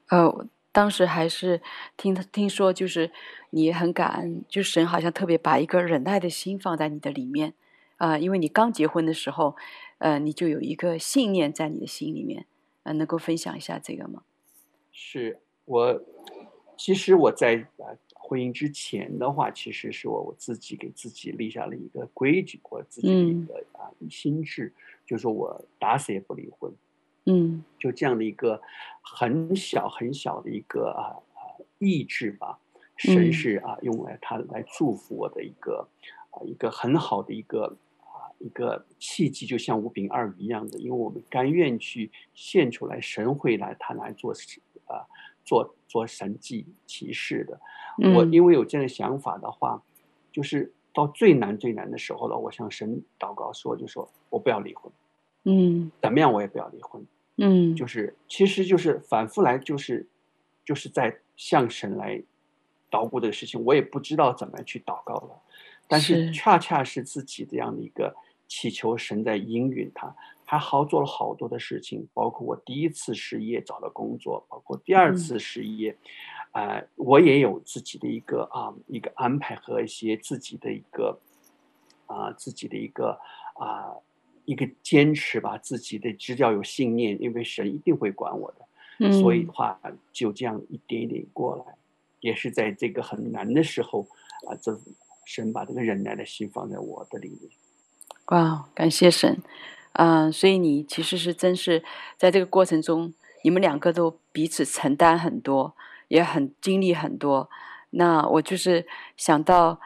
[0.09, 0.47] 呃。
[0.69, 1.59] 当时还是
[1.95, 3.11] 听听说，就是
[3.49, 7.55] 你很感恩，就神好像特别把一个忍耐的心放在你的里面，
[7.95, 9.55] 啊、呃，因为你刚结婚的时候，
[9.97, 12.45] 呃，你就有一个信念在你的心里面，
[12.83, 14.21] 呃，能够分享一下这个吗？
[14.91, 15.99] 是我，
[16.77, 24.73] 其实我在呃婚姻之前的话，其实是我我自己给自己立下了一个规矩，我自己的一个啊、嗯、心智，
[25.05, 26.69] 就是说我打死也不离婚。
[27.23, 28.61] 嗯，就这样的一个
[29.01, 31.39] 很小很小的一个啊啊
[31.77, 32.59] 意志吧，
[32.97, 35.87] 神是啊用来他来祝福我的一个
[36.31, 44.33] 啊一个很好的一个啊一个契机，就像五饼二鱼一样的，因为我们甘愿去献出来，神会来他来做
[44.85, 45.07] 啊
[45.47, 47.60] 做做神迹奇事的。
[48.13, 49.81] 我因为有这样的想法的话，
[50.31, 54.91] 就是到最难最难的时候了，我向神祷告说，就说我不要离婚，
[55.45, 57.03] 嗯，怎么样我也不要离婚。
[57.38, 60.07] 嗯，就是，其实就是反复来，就是，
[60.65, 62.21] 就是在向神来
[62.91, 65.41] 祷告的事情，我也不知道怎么去祷告了，
[65.88, 68.15] 但是恰恰是自己这样的一个
[68.47, 70.15] 祈求神在应允他，
[70.47, 75.91] 还好做了好多的事情，包括我第一次失业找了工作，包括第二次失业，
[76.51, 81.19] 啊、嗯呃，我也有自己的一个啊一个安排和一些自己的一个
[82.07, 83.19] 啊自己的一个
[83.55, 83.93] 啊。
[84.49, 88.65] 一个坚持吧，自己的只要有信念，因为神一定会管我的，
[88.99, 89.77] 嗯、所以的话
[90.13, 91.75] 就这样一点一点过来，
[92.21, 94.07] 也是在这个很难的时候
[94.47, 94.79] 啊，这
[95.25, 97.51] 神把这个忍耐的心放在我的里面。
[98.27, 99.38] 哇，感谢神，
[99.97, 101.83] 嗯、所以你其实是真是
[102.17, 105.75] 在这个过程中，你们两个都彼此承担很多，
[106.07, 107.49] 也很经历很多。
[107.91, 109.79] 那我就是想到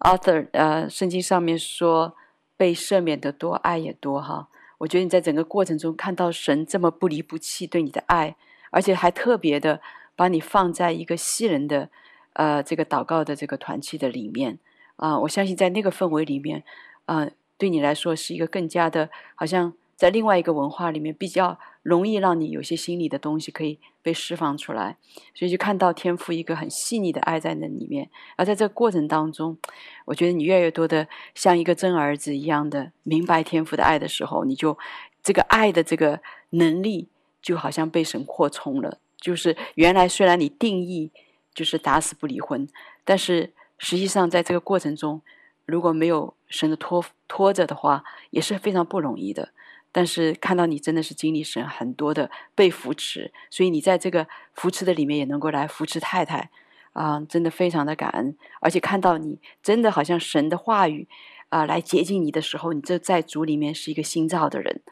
[0.00, 2.16] Arthur，呃，圣经上面说。
[2.58, 4.48] 被赦免的多，爱也多哈。
[4.78, 8.34] 我觉得你在整个过程中看到神这么不离不弃对你的爱，
[8.70, 9.82] 而且还特别的
[10.16, 11.90] 把你放在一个西人的
[12.32, 14.58] 呃这个祷告的这个团契的里面
[14.96, 16.64] 啊、我相信在那个氛围里面
[17.04, 24.96] 啊、对你来说是一个更加的，好像在另外一个文化里面比较容易让你有些心理的东西可以被释放出来，
[25.34, 28.10] 所以就看到天父一个很细腻的爱在那里面。
[28.36, 29.56] 而在这个过程当中，
[30.04, 34.76] 我觉得你越来越多的像一个真儿子一样的明白天父的爱的时候，你就
[35.22, 37.08] 这个爱的这个能力
[37.40, 38.98] 就好像被神扩充了。
[39.18, 41.10] 就是原来虽然你定义
[41.54, 42.68] 就是打死不离婚，
[43.02, 45.22] 但是实际上在这个过程中，
[45.64, 49.50] 如果没有神的拖拖着的话，也是非常不容易的。
[49.92, 56.50] 但是看到你真的是经历神很多的被扶持，所以你在这个扶持的里面也能够来扶持太太，
[56.92, 58.36] 啊、真的非常的感恩。
[58.60, 61.08] 而且看到你真的好像神的话语
[61.48, 64.82] 啊、来接近你的时候，你这在主里面是一个新造的人，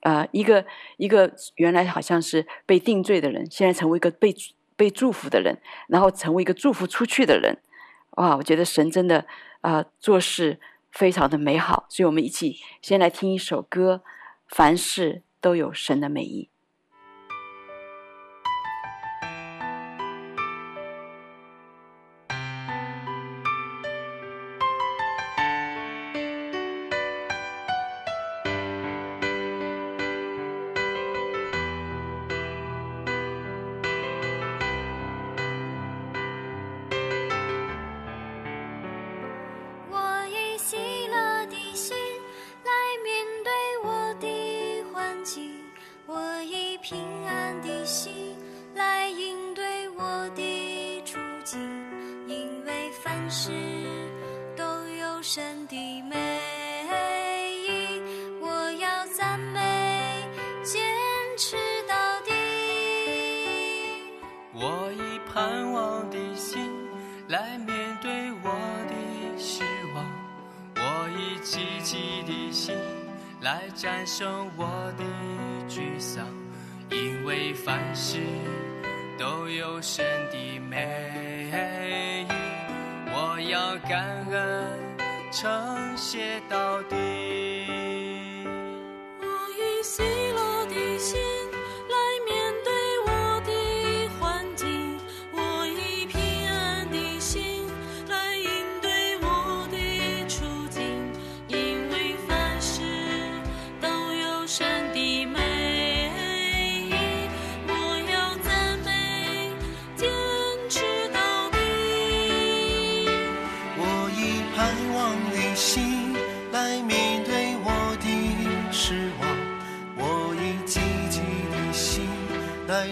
[0.00, 0.64] 啊、一个
[0.96, 4.34] 一个原来好像是被定罪的人，现在成为一个被
[4.76, 7.58] 被祝福的人，然后成为一个祝福出去的人，
[8.12, 9.26] 哇，我觉得神真的
[9.60, 10.60] 啊、做事
[10.96, 11.86] 非常的美好。
[11.88, 14.02] 所以我们一起先来听一首歌。
[14.48, 16.50] 凡事都有神的美意。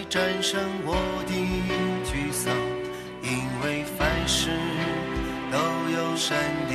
[0.09, 0.95] 战胜我
[1.27, 1.33] 的
[2.05, 2.53] 沮丧，
[3.21, 3.29] 因
[3.63, 4.49] 为凡事
[5.51, 5.57] 都
[5.91, 6.37] 有闪
[6.67, 6.74] 电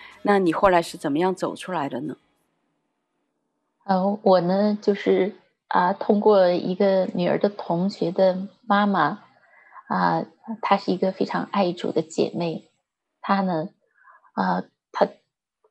[0.23, 2.17] 那你后来是怎么样走出来的呢？
[3.83, 5.35] 呃，我呢，就是
[5.67, 9.23] 啊、呃，通过一个女儿的同学的妈妈
[9.87, 10.27] 啊、呃，
[10.61, 12.69] 她是一个非常爱主的姐妹，
[13.21, 13.69] 她呢，
[14.33, 15.05] 啊、呃，她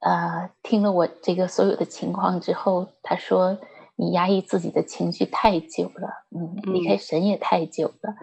[0.01, 3.59] 啊、呃，听了我这个所有的情况之后，她说。
[3.97, 8.17] 你压抑自己的情绪太久了，嗯，离开神也太久了，嗯、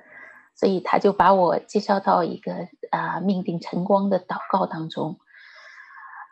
[0.56, 2.52] 所以她就把我介绍到一个
[2.90, 5.20] 啊、呃、命定晨光的祷告当中。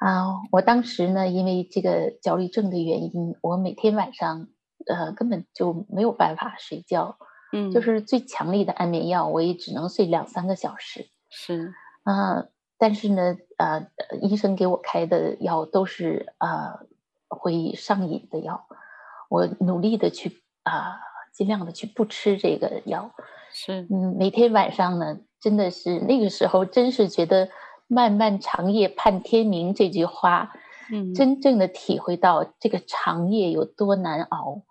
[0.06, 4.48] 啊、呃，我当时呢，因为这个焦虑症的原因，我每天晚上
[4.86, 7.18] 呃根本就没有办法睡觉，
[7.52, 11.08] 嗯，就是最强力的安眠药，我也只能睡两三个小时。
[11.32, 13.88] 是，啊、呃，但是呢，呃，
[14.22, 16.86] 医生给我开的药都是呃
[17.28, 18.68] 会上瘾的药。
[19.28, 21.00] 我努力的去啊，
[21.34, 23.10] 尽量的去不吃这个药，
[23.52, 27.50] 是嗯，每天晚上呢，真的是那个时候，真是觉得
[27.88, 30.54] “漫漫长夜盼天明”这句话，
[30.92, 34.64] 嗯，真正的体会到这个长夜有多难熬，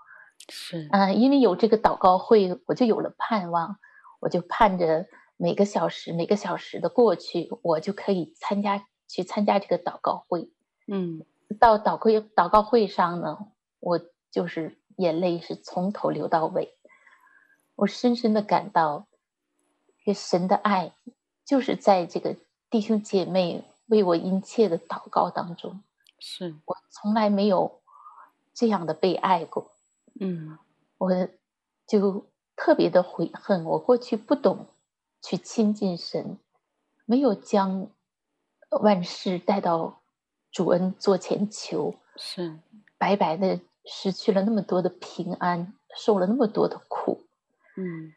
[0.49, 0.89] 是。
[0.91, 3.77] 啊，因为有这个祷告会，我就有了盼望，
[4.21, 5.07] 我就盼着
[5.37, 10.51] 每个小时每个小时的过去，我就可以参加去参加这个祷告会，
[10.87, 11.25] 嗯，
[11.59, 13.39] 到祷告祷告会上呢，
[13.81, 14.01] 我。
[14.35, 16.75] 就是眼泪是从头流到尾，
[17.77, 19.07] 我深深的感到，
[20.05, 20.91] 这神的爱
[21.45, 22.35] 就是在这个
[22.75, 25.81] 弟兄姐妹为我殷切的祷告当中，
[26.19, 26.57] 是。
[26.65, 27.81] 我从来没有
[28.53, 29.71] 这样的被爱过，
[30.19, 30.59] 嗯，
[30.99, 31.29] 我
[31.87, 34.67] 就特别的悔恨，我过去不懂
[35.23, 36.37] 去亲近神，
[37.05, 37.87] 没有将
[38.71, 40.01] 万事带到
[40.51, 42.59] 主恩座前求，是。
[42.99, 47.25] 白白的失去了那么多的平安，受了那么多的苦。
[47.77, 48.13] 嗯，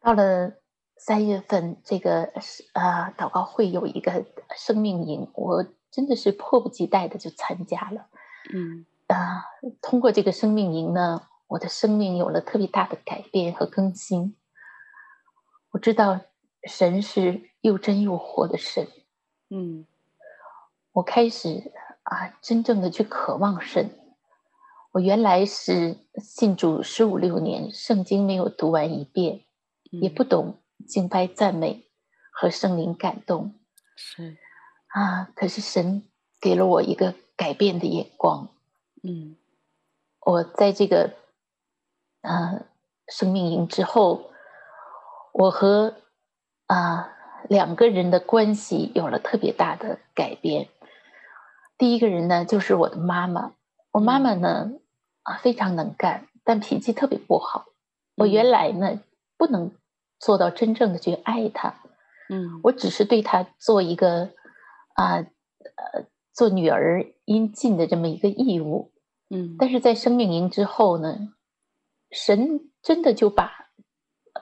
[0.00, 0.54] 到了
[1.02, 8.06] 三月份，这个是啊，祷告会有一个生命营，我真的是迫不及待的就参加了。
[8.52, 9.46] 嗯啊，
[9.80, 14.36] 通过这个生命营呢，我的生命有了特别大的改变和更新。
[15.70, 16.20] 我知道
[16.64, 18.86] 神是又真又活的神。
[19.48, 19.86] 嗯，
[20.92, 21.72] 我开始
[22.02, 23.98] 啊，真正的去渴望神。
[24.92, 29.44] 我原来是信主十五六年，圣经没有读完一遍，
[29.90, 31.86] 嗯、也不懂敬拜赞美
[32.32, 33.54] 和圣灵感动。
[33.96, 34.36] 是
[34.88, 36.04] 啊，可是神
[36.40, 38.48] 给了我一个改变的眼光。
[39.02, 39.36] 嗯，
[40.20, 41.14] 我在这个
[42.22, 42.66] 呃
[43.08, 44.30] 生命营之后，
[45.32, 45.94] 我和
[46.66, 47.12] 啊
[47.48, 50.68] 两个人的关系有了特别大的改变。
[51.78, 53.52] 第一个人呢，就是我的妈妈。
[53.92, 54.72] 我妈妈呢，
[55.22, 57.66] 啊，非常能干，但脾气特别不好。
[58.16, 59.00] 我原来呢，
[59.36, 59.72] 不能
[60.20, 61.74] 做到真正的去爱他，
[62.28, 64.30] 嗯，我只是对他做一个
[64.94, 68.92] 啊，呃，做女儿应尽的这么一个义务，
[69.30, 69.56] 嗯。
[69.58, 71.32] 但是在生命营之后呢，
[72.10, 73.50] 神真的就把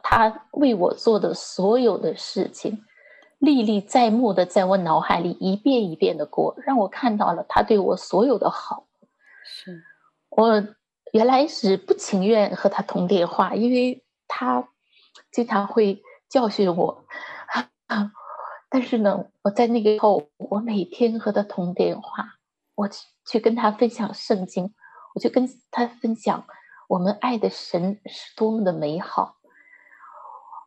[0.02, 2.84] 他为我做的所有的事情，
[3.38, 8.88] 历历在目的在我脑海里一遍一遍的过，让我看到了他对我所有的好。
[9.44, 9.82] 是，
[10.30, 10.62] 我
[11.12, 14.68] 原来是不情愿和他通电话，因为他
[15.30, 17.04] 经常会教训我。
[18.70, 22.34] 但是呢，我在那个时候，我每天和他通电话，
[22.74, 22.88] 我
[23.26, 24.74] 去跟他分享圣经，
[25.14, 26.44] 我就跟他分享
[26.88, 29.36] 我们爱的神是多么的美好。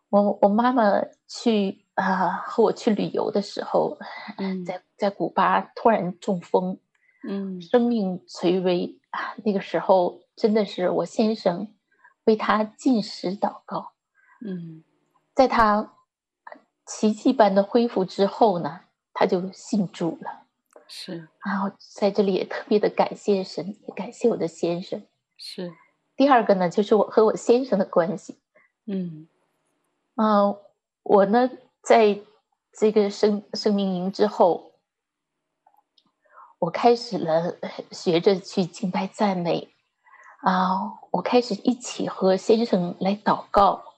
[0.10, 3.98] 我我妈妈去啊、呃、和我去旅游的时候，
[4.38, 6.80] 嗯、在在古巴突然中风。
[7.24, 9.36] 嗯，生命垂危啊！
[9.46, 11.72] 那个时候真的是我先生
[12.24, 13.92] 为他禁食祷告。
[14.46, 14.84] 嗯，
[15.34, 15.94] 在他
[16.86, 18.82] 奇迹般的恢复之后呢，
[19.14, 20.44] 他就信主了。
[20.88, 25.02] 是，然后在这里也特别的感谢神，也感谢我的先生。
[25.38, 25.74] 是。
[26.16, 28.38] 第二个呢，就是我和我先生的关系。
[28.86, 29.28] 嗯，
[30.16, 30.62] 啊、呃，
[31.04, 31.50] 我呢，
[31.82, 32.20] 在
[32.74, 34.70] 这个生生命营之后。
[36.60, 37.56] 我开始了
[37.90, 39.74] 学着去敬拜赞美，
[40.44, 43.91] 啊，我开始一起和先生来祷告，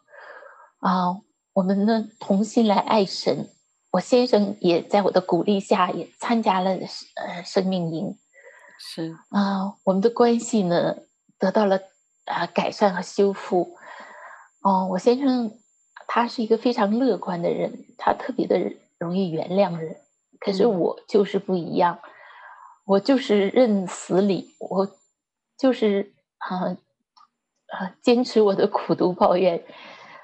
[0.83, 1.21] 啊，
[1.53, 3.49] 我们呢同心来爱神。
[3.91, 6.71] 我先生也在我的鼓励下也参加了
[7.15, 8.17] 呃生命营，
[8.79, 10.95] 是啊，我们的关系呢
[11.39, 11.79] 得到了
[12.25, 13.77] 啊改善和修复。
[14.61, 15.51] 哦，我先生
[16.07, 18.59] 他是一个非常乐观的人，他特别的
[18.99, 19.95] 容易原谅人，
[20.39, 21.99] 可是我就是不一样。
[22.03, 22.09] 嗯
[22.85, 24.85] 我就是认死理，我
[25.57, 26.75] 就是啊
[27.67, 29.63] 啊坚持我的苦读抱怨，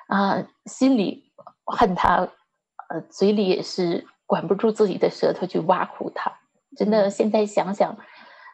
[0.10, 1.32] 啊心里
[1.64, 2.28] 恨他，
[2.89, 6.39] 呃嘴里也是管不住自己的舌头去挖苦他。
[6.76, 7.97] 真的，现在想想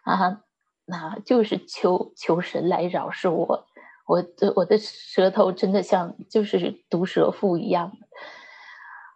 [0.04, 0.44] 啊，
[0.86, 3.66] 那就是求求神来饶恕我，
[4.06, 7.92] 我的我的舌头真的像就是毒蛇妇一样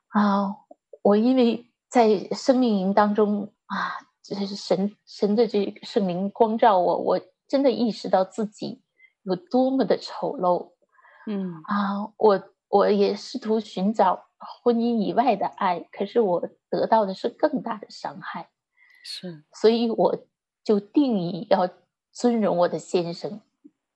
[0.10, 0.56] 啊！
[1.04, 4.10] 我因为在生命营当中啊。
[4.22, 8.84] 这是神神的这个圣灵光照我，我真的意识到自己
[9.24, 10.74] 有多么的丑陋，
[11.30, 11.62] 嗯。
[11.66, 14.26] 啊，我我也试图寻找
[14.64, 18.50] 婚姻以外的爱，可是我得到的是更大的伤害，
[19.04, 20.26] 是，所以我
[20.64, 21.70] 就定义要
[22.12, 23.42] 尊荣我的先生，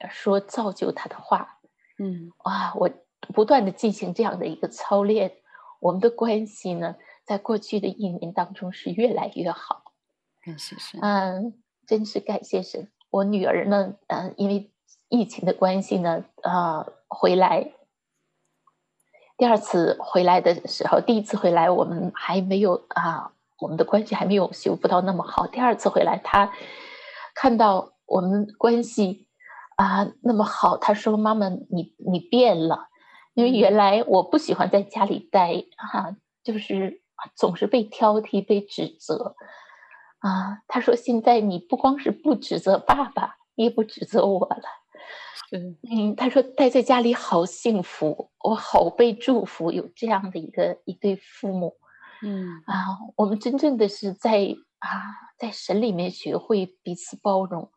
[0.10, 1.60] 说造就他的话，
[1.98, 2.90] 嗯，啊，我
[3.34, 5.38] 不断的进行这样的一个操练，
[5.80, 9.94] 我们的关系呢，在过去的一年当中是越来越好。
[10.42, 11.54] 感谢神，嗯，
[11.88, 12.92] 真是感谢神。
[13.10, 14.73] 我女儿呢，嗯，因为
[15.14, 17.72] 疫情的关系呢，啊、回来。
[19.38, 25.46] 第二次回来的时候，第一次回来我们还没有啊，我们的关系还没有修复到那么好。
[25.46, 26.52] 第二次回来，他
[27.36, 29.28] 看到我们关系
[29.76, 32.88] 啊那么好，他说：“妈妈，你你变了，
[33.36, 37.04] 因为原来我不喜欢在家里待，哈、啊，就是
[37.36, 39.36] 总是被挑剔、被指责。”
[40.26, 44.64] 啊，他说：“现在你不光是不指责爸爸，也不指责我了。
[45.52, 51.78] 嗯，嗯，他说待在家里好幸福，我好被祝福，有这样的一个一对父母。
[52.22, 54.90] 嗯啊，我们真正的是在啊，
[55.38, 57.72] 在神里面学会彼此包容。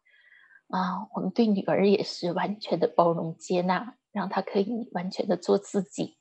[0.69, 6.17] 啊，我们对女儿也是完全的包容接纳，让她可以完全的做自己。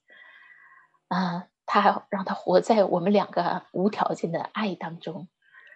[1.08, 5.28] 啊，他让她活在我们两个无条件的爱当中。”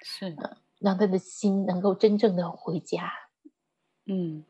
[0.04, 0.36] 是，
[0.80, 3.12] 让他的心能够真正的回家。
[4.12, 4.44] 嗯，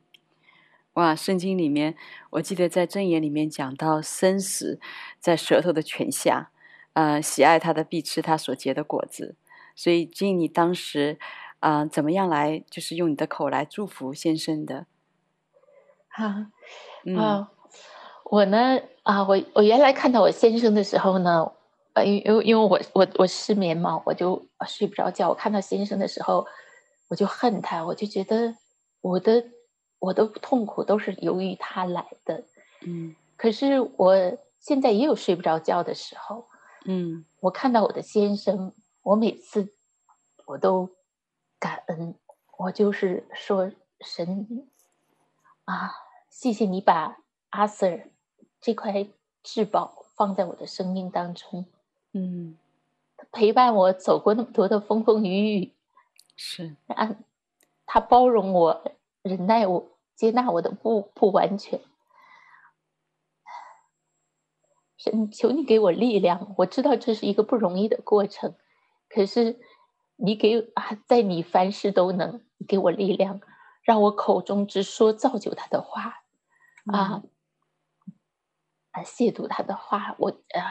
[0.94, 1.96] 哇，圣经里面，
[2.30, 4.80] 我记得在箴言里面讲到生死
[5.20, 6.50] 在舌头的泉下，
[6.94, 9.36] 呃，喜爱他的必吃他所结的果子。
[9.76, 11.20] 所以，经你当时
[11.60, 14.86] 啊、呃，怎么样来，就是用你的口来祝福先生的？
[16.08, 16.52] 哈、啊，
[17.06, 17.52] 嗯、啊，
[18.32, 21.52] 我呢，啊，我我原来看到我先生的时候呢，
[21.94, 25.28] 呃，因因为因为我我我失眠嘛，我就睡不着觉。
[25.28, 26.48] 我看到先生的时候，
[27.10, 28.56] 我就恨他，我就觉得
[29.02, 29.46] 我的
[30.00, 32.44] 我的痛苦都是由于他来的。
[32.82, 36.46] 嗯，可是我现在也有睡不着觉的时候。
[36.86, 38.74] 嗯，我看到我的先生。
[39.02, 39.74] 我每次
[40.46, 40.90] 我都
[41.58, 42.14] 感恩，
[42.58, 43.72] 我就是说
[44.02, 44.68] 神
[45.64, 45.92] 啊，
[46.30, 47.18] 谢谢你把
[47.50, 48.10] 阿 Sir
[48.62, 49.08] 这块
[49.42, 51.66] 至宝放在我的生命当中，
[52.12, 52.58] 嗯，
[53.32, 55.74] 陪伴我走过那么多的风风雨雨，
[56.36, 57.16] 是啊，
[57.92, 58.84] 他包容我、
[59.24, 61.82] 忍耐我、接纳我的不不完全，
[64.96, 68.54] 神求你给我力量，我知道这是一个不容易的过程。
[69.10, 69.60] 可是，
[70.18, 73.42] 你给啊，在你凡事都能，给我力量，
[73.82, 76.22] 让我口中只说造就他的话，
[76.94, 77.24] 啊，
[78.92, 80.62] 啊，亵渎他的话，我啊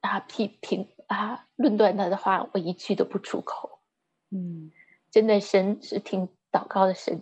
[0.00, 3.78] 啊批评啊论断他的话，我一句都不出口。
[4.30, 4.72] 嗯，
[5.12, 7.20] 真的，神是听祷告的神，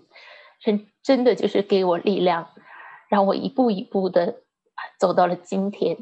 [0.61, 2.51] 神真的就是给我力量，
[3.09, 4.43] 让我一步一步的
[4.99, 5.97] 走到了今天。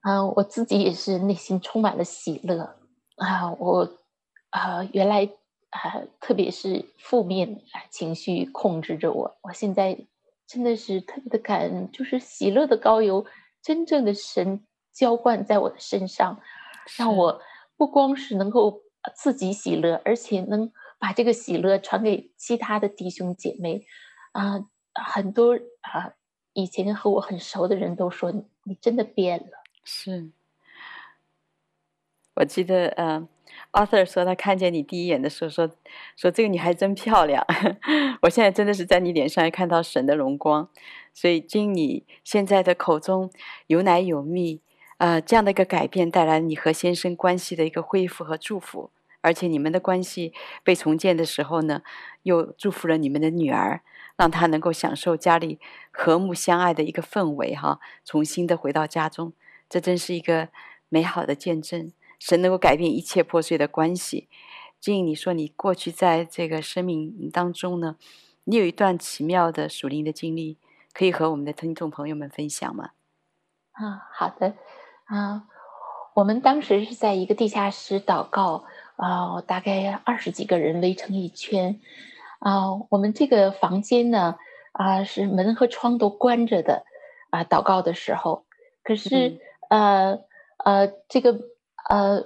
[0.00, 2.76] 啊，我自己也是内心充满了喜乐。
[3.16, 3.88] 啊，我
[4.50, 5.30] 啊，原来
[5.70, 9.38] 啊，特别是负面情绪控制着我。
[9.40, 10.06] 我现在
[10.46, 13.24] 真的是特别的感恩，就是喜乐的高油，
[13.62, 16.38] 真正的神浇灌在我的身上，
[16.98, 17.40] 让我
[17.78, 18.82] 不光是能够
[19.16, 20.70] 自己喜乐，而且能
[21.04, 23.84] 把这个喜乐传给其他的弟兄姐妹。
[24.32, 25.52] 啊，很多
[25.82, 26.14] 啊，
[26.54, 28.32] 以前和我很熟的人都说
[28.62, 29.62] 你真的变了。
[29.84, 30.30] 是。
[32.36, 33.28] 我记得，呃
[33.72, 35.70] ，Arthur 说他看见你第一眼的时候说，
[36.16, 37.44] 说这个女孩真漂亮。
[38.22, 40.70] 我现在真的是在你脸上看到神的荣光，
[41.12, 43.30] 所以经你现在的口中
[43.66, 44.62] 有奶有蜜，
[44.96, 48.90] 呃，这样的一个改变带来你和先生关系的一个恢复和祝福，
[49.24, 51.80] 而且你们的关系被重建的时候呢，
[52.24, 53.80] 又祝福了你们的女儿，
[54.16, 55.58] 让她能够享受家里
[55.90, 59.32] 和睦相爱的一个氛围，哈，重新的回到家中，
[59.70, 60.50] 这真是一个
[60.90, 61.90] 美好的见证。
[62.18, 64.28] 神能够改变一切破碎的关系。
[64.78, 67.96] 金，你说你过去在这个生命当中呢，
[68.44, 70.58] 你有一段奇妙的属灵的经历，
[70.92, 72.90] 可以和我们的听众朋友们分享吗？
[73.72, 74.54] 啊，好的，
[75.06, 75.44] 啊，
[76.14, 78.64] 我们当时是在一个地下室祷告，
[78.96, 81.80] 啊，大概二十几个人围成一圈，
[82.38, 84.36] 啊，我们这个房间呢，
[84.72, 86.84] 啊，是门和窗都关着的，
[87.30, 88.44] 啊，祷告的时候，
[88.82, 90.18] 可是，呃，
[90.64, 91.38] 呃，这个。
[91.86, 92.24] 呃，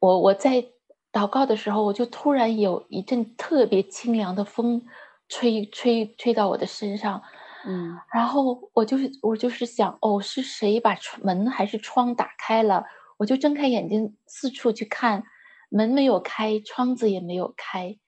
[0.00, 0.64] 我我在
[1.12, 4.86] 祷告的时候，我就突然有一阵特别清凉的风
[5.28, 7.22] 吹吹吹到我的身上，
[7.66, 12.86] 嗯，然后我就是我就是想，哦，是谁把门还是窗打开了？
[13.18, 15.24] 我就睁开眼睛四处去看，
[15.70, 17.98] 门没有开，窗子也没有开，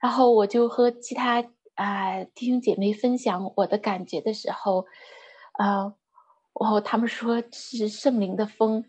[0.00, 1.42] 然后我就和其他
[1.74, 4.86] 啊、呃、弟兄姐妹分享我的感觉的时候，
[5.52, 5.94] 啊、呃，
[6.54, 8.84] 哦，他们说是圣灵的风。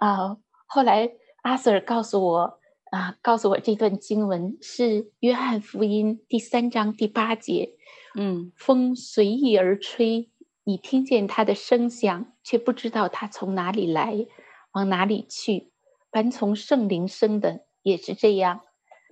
[0.00, 1.10] 啊，后来
[1.42, 2.58] 阿 Sir 告诉我，
[2.90, 7.74] 啊，告诉我这段经文是约翰福音第三章第八节，
[8.14, 10.30] 嗯，风随意而吹，
[10.64, 14.26] 你听见它的声响，却不知道它从哪里来，
[14.72, 15.70] 往哪里去。
[16.10, 18.62] 凡从圣灵生的也是这样，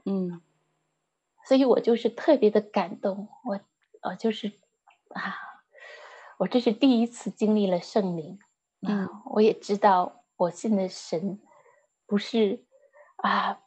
[0.05, 0.42] 嗯，
[1.46, 3.61] 所以我就是特别的感动，我，
[4.03, 4.53] 我就是
[5.09, 5.36] 啊，
[6.38, 8.38] 我这是第一次经历了圣灵，
[8.82, 10.14] 嗯，我也知道。
[10.38, 11.40] 我信的神
[12.07, 12.64] 不是
[13.16, 13.61] 啊，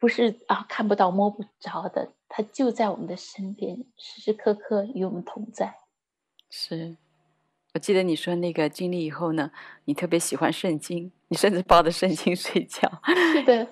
[0.00, 5.78] 不是啊，看不到摸不着的，他就在我们的身边，时时刻刻与我们同在。
[6.50, 6.96] 是，
[7.76, 9.50] 我记得你说那个经历以后呢，
[9.84, 12.90] 你特别喜欢圣经，你甚至抱着圣经睡觉。
[13.34, 13.68] 是的，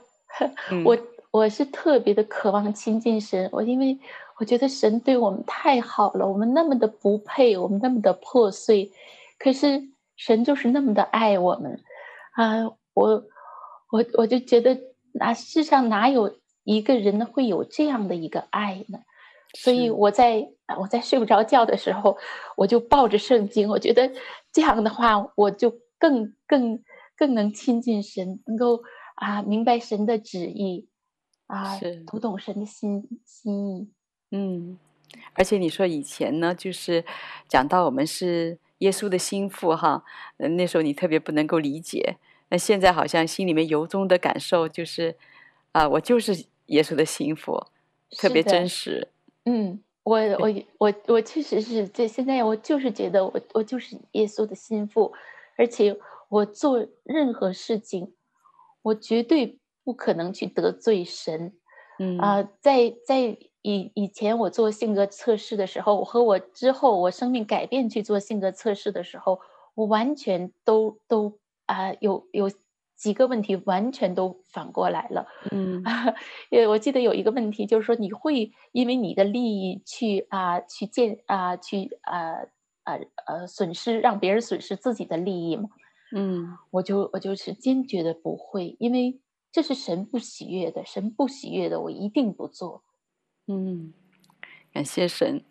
[0.71, 0.99] 嗯、我
[1.31, 3.99] 我是特别的渴望亲近神，我因为
[4.39, 8.93] 我觉得神对我们太好了，我们那么的不配，我们那么的破碎，
[9.39, 9.83] 可是
[10.17, 11.83] 神就是那么的爱我们。
[12.33, 13.25] 啊，我
[13.91, 14.79] 我我就觉得，
[15.13, 18.99] 那世上哪有一个人会有这样的一个爱呢？
[19.55, 20.51] 所以我在
[20.81, 22.17] 我在睡不着觉的时候，
[22.57, 24.11] 我就抱着圣经，我觉得
[24.53, 26.83] 这样的话，我就更更
[27.17, 28.83] 更能亲近神，能够
[29.17, 30.89] 啊，明白神的旨意，
[31.47, 33.89] 啊，是读懂神的心心意。
[34.31, 34.79] 嗯，
[35.35, 37.05] 而且你说以前呢，就是
[37.47, 40.03] 讲到我们是耶稣的心腹哈，
[40.39, 42.17] 呃那时候你特别不能够理解，
[42.49, 45.17] 那现在好像心里面由衷的感受就是，
[45.73, 47.67] 啊，我就是耶稣的心腹，
[48.19, 49.09] 特别真实。
[49.45, 50.49] 嗯，我我
[50.79, 55.13] 我我确实是这现在我就是觉得我我就是耶稣的心腹，
[55.59, 55.99] 而且
[56.29, 58.15] 我做任何事情，
[58.83, 61.55] 我绝对不可能去得罪神。
[61.99, 63.37] 嗯啊、呃，在在。
[63.67, 69.41] 以以前我做性格测试的时候，我和我之后我生命改变去做性格测试的时候，
[69.75, 72.51] 我完全都都啊、呃、有有
[72.97, 75.26] 几个问题完全都反过来了。
[75.51, 75.82] 嗯，
[76.51, 82.38] 因为我记得有一个问题就是说，你会因为你的利益去啊、呃、去见啊、呃、去啊
[82.84, 85.68] 啊呃损失让别人损失自己的利益吗？
[86.16, 89.18] 嗯，我就我就是坚决的不会，因为
[89.51, 92.82] 这是神不喜悦的，神不喜悦的，我一定不做。
[93.49, 93.92] 嗯，
[94.72, 95.45] 感谢神，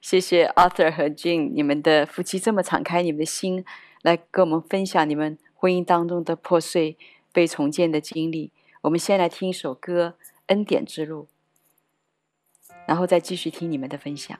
[0.00, 3.64] 谢谢 Arthur 和 Jean，你们的夫妻这么敞开你们的心，
[4.02, 6.96] 来跟我们分享你们婚姻当中的破碎
[7.32, 8.52] 被重建的经历。
[8.82, 10.14] 我们先来听一首歌
[10.46, 11.26] 《恩典之路》，
[12.86, 14.38] 然后再继续听你们的分享。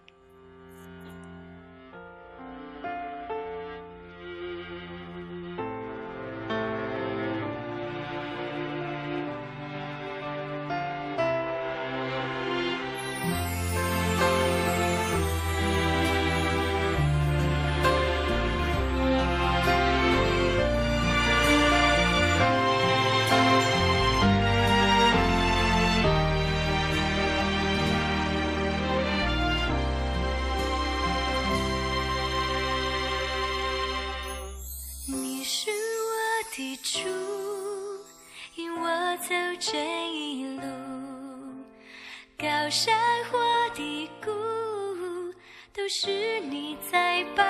[45.79, 47.45] 都是你在保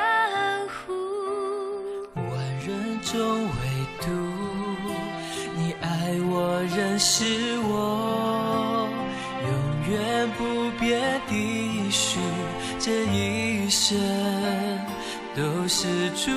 [0.69, 0.93] 护。
[2.15, 2.25] 万
[2.61, 3.51] 人中唯
[4.03, 4.11] 独
[5.57, 7.25] 你爱我，认识
[7.61, 8.87] 我，
[9.41, 9.51] 永
[9.91, 12.21] 远不变的许，
[12.79, 13.99] 这一生
[15.35, 16.31] 都是祝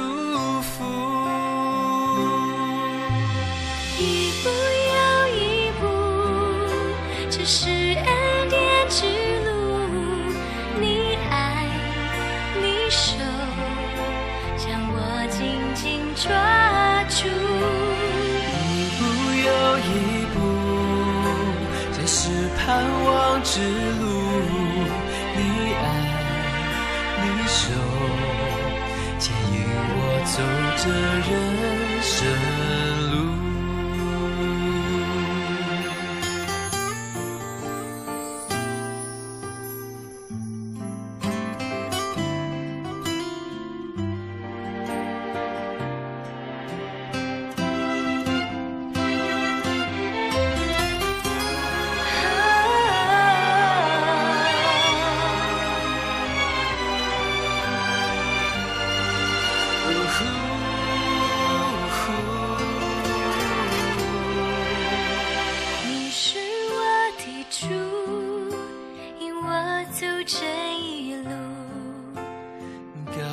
[0.62, 1.31] 福。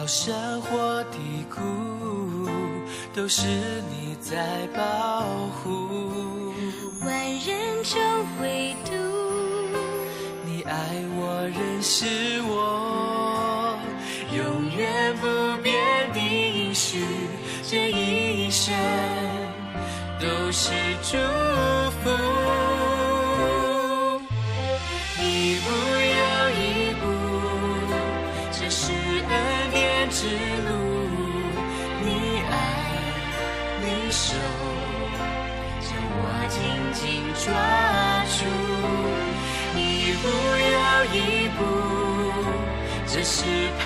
[0.08, 1.60] 山或低谷，
[3.14, 3.46] 都是
[3.90, 5.20] 你在保
[5.62, 5.68] 护。
[7.04, 8.00] 万人中
[8.40, 8.90] 唯独
[10.46, 10.72] 你爱
[11.14, 12.06] 我，认识
[12.40, 12.47] 我，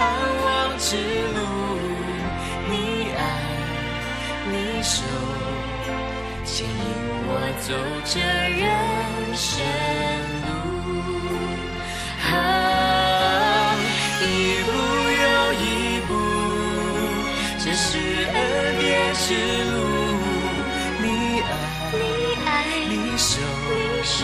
[0.02, 0.10] 盼
[0.44, 1.38] 望之路。
[2.68, 2.72] 你
[3.16, 3.20] 爱，
[4.50, 4.94] 你手，
[6.44, 6.74] 牵引
[7.28, 7.30] 我
[7.60, 7.68] 走
[8.04, 8.18] 这
[8.60, 8.62] 人
[9.36, 9.46] 生
[10.46, 10.50] 路。
[12.32, 12.34] 啊，
[14.20, 14.24] 一
[14.66, 14.68] 步
[15.22, 15.24] 又
[15.62, 15.64] 一
[16.08, 16.10] 步，
[17.58, 17.88] 这是
[18.34, 18.36] 恩
[18.80, 18.82] 典
[19.14, 19.24] 之
[19.70, 19.74] 路。
[21.00, 21.06] 你
[21.40, 21.48] 爱，
[21.92, 22.02] 你
[22.44, 22.50] 爱，
[22.88, 23.30] 你手，
[23.70, 24.14] 你手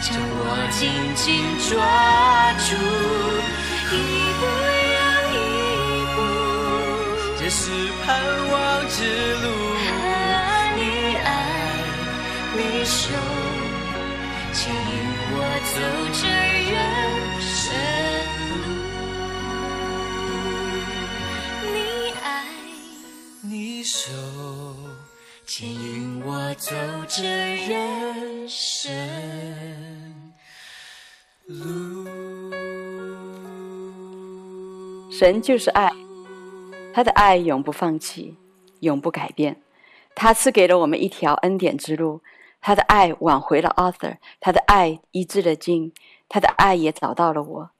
[0.00, 0.40] 将我
[0.70, 0.80] 紧
[1.14, 1.28] 紧
[1.68, 1.70] 抓
[2.64, 3.29] 住。
[26.70, 26.76] 走
[27.08, 28.92] 着人生
[31.46, 32.06] 路。
[35.10, 35.90] 神就是爱，
[36.94, 38.36] 他的爱永不放弃，
[38.78, 39.60] 永不改变。
[40.14, 42.20] 他赐给了我们一条恩典之路，
[42.60, 45.92] 他的爱挽回了 Arthur，他的爱医治了金
[46.28, 47.70] 他的爱也找到了我，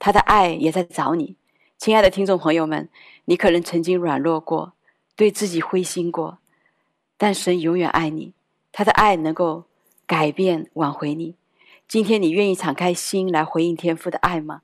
[0.00, 1.36] 他的爱也在找你。
[1.78, 2.88] 亲爱的听众朋友们，
[3.26, 4.72] 你可能曾经软弱过，
[5.14, 6.38] 对自己灰心过，
[7.16, 8.32] 但神永远爱你，
[8.72, 9.64] 他的爱能够
[10.06, 11.36] 改变挽回你。
[11.88, 14.62] 今天你愿意敞开心来回应天父的爱吗？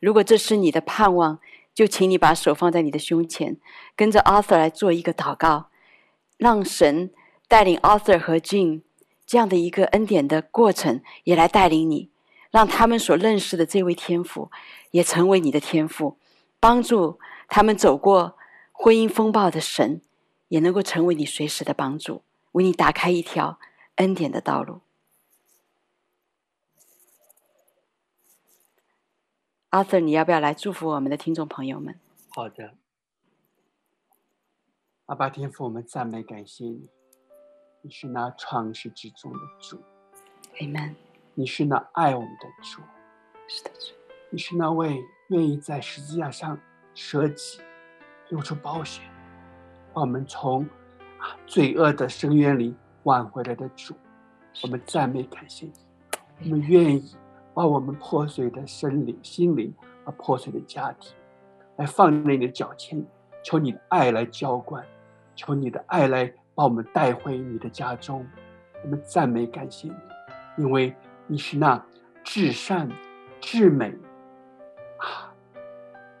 [0.00, 1.38] 如果这是你的盼望，
[1.74, 3.56] 就请你把手放在你的胸前，
[3.94, 5.68] 跟着 Arthur 来做一个祷告。
[6.38, 7.10] 让神
[7.46, 8.80] 带领 Arthur 和 Jim
[9.24, 12.10] 这样的一个恩典的过程，也来带领你，
[12.50, 14.50] 让他们所认识的这位天父，
[14.90, 16.18] 也成为你的天父，
[16.58, 18.36] 帮助他们走过
[18.72, 20.00] 婚姻风暴的神，
[20.48, 22.22] 也能够成为你随时的帮助，
[22.52, 23.58] 为你打开一条
[23.96, 24.80] 恩典的道路。
[29.70, 31.98] Arthur，你要不要来祝福我们的听众朋友们？
[32.28, 32.74] 好的。
[35.06, 36.88] 阿爸天父，我们赞美感谢你，
[37.82, 39.82] 你是那创世之中的主
[40.58, 40.94] ，Amen。
[41.34, 42.82] 你是那爱我们的主，
[43.48, 43.94] 是的主。
[44.30, 46.58] 你是那位愿意在十字架上
[46.94, 47.60] 舍己、
[48.28, 49.02] 流出宝血，
[49.92, 50.68] 把我们从啊
[51.46, 53.94] 罪恶的深渊里挽回来的主。
[54.62, 55.66] 我们赞美感谢
[56.38, 57.14] 你，我们愿意
[57.54, 59.72] 把我们破碎的生灵、心灵
[60.04, 61.12] 和破碎的家庭，
[61.76, 63.04] 来放在你的脚前，
[63.42, 64.84] 求你的爱来浇灌。
[65.34, 68.26] 求你的爱来把我们带回你的家中，
[68.84, 69.94] 我们赞美感谢你，
[70.58, 70.94] 因为
[71.26, 71.82] 你是那
[72.22, 72.86] 至善
[73.40, 73.88] 至美
[74.98, 75.32] 啊，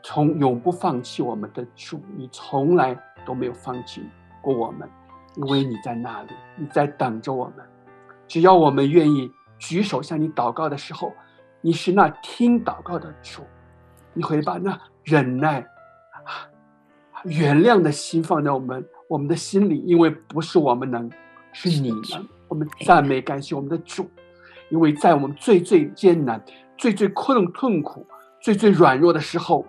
[0.02, 4.02] 从永不放弃我们的主，你从来都没有放弃
[4.42, 4.86] 过我们，
[5.36, 7.64] 因为你在那里，你在等着我们。
[8.28, 11.12] 只要我们愿意举手向你祷告的时候，
[11.60, 13.42] 你是那听祷告的主，
[14.12, 16.48] 你会把那忍耐啊、
[17.24, 18.84] 原谅的心放在我们。
[19.08, 21.10] 我们的心里，因为不是我们能，
[21.52, 22.02] 是你们。
[22.48, 24.10] 我们赞美感谢我们的主，
[24.70, 26.42] 因为在我们最最艰难、
[26.78, 28.06] 最最困痛苦、
[28.40, 29.66] 最最软弱的时候，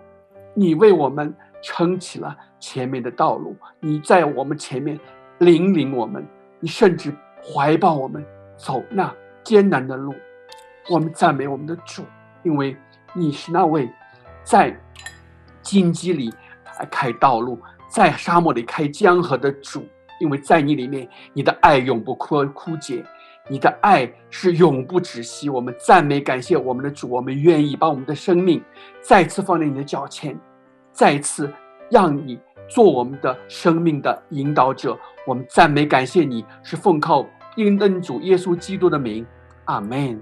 [0.54, 2.34] 你为我们撑起了
[2.64, 3.54] 前面的道路。
[3.78, 4.98] 你在我们前面
[5.40, 6.26] 引领我们，
[6.60, 8.24] 你甚至怀抱我们
[8.56, 10.14] 走那艰难的路。
[10.88, 12.04] 我们赞美我们的主，
[12.42, 12.74] 因为
[13.12, 13.90] 你是那位
[14.42, 14.74] 在
[15.60, 16.32] 荆棘里
[16.90, 17.58] 开道路。
[17.90, 19.86] 在沙漠里开江河的主，
[20.18, 23.04] 因为在你里面，你的爱永不枯枯竭，
[23.48, 25.48] 你的爱是永不止息。
[25.48, 28.60] 我们赞美感谢我们的主，我们愿意把我们的生命
[29.00, 30.36] 再次放在你的脚前，
[30.90, 31.48] 再次
[31.88, 34.98] 让你做我们的生命的引导者。
[35.26, 39.26] 我们赞美感谢你，是奉靠应恩主耶稣基督的名，
[39.64, 40.20] 阿门，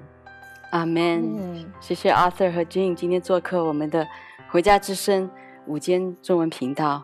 [0.71, 1.67] 阿门。
[1.81, 4.07] 谢谢 Arthur 和 Jean 今天做客我们的
[4.49, 5.29] 回家之声
[5.67, 7.03] 午间中文频道。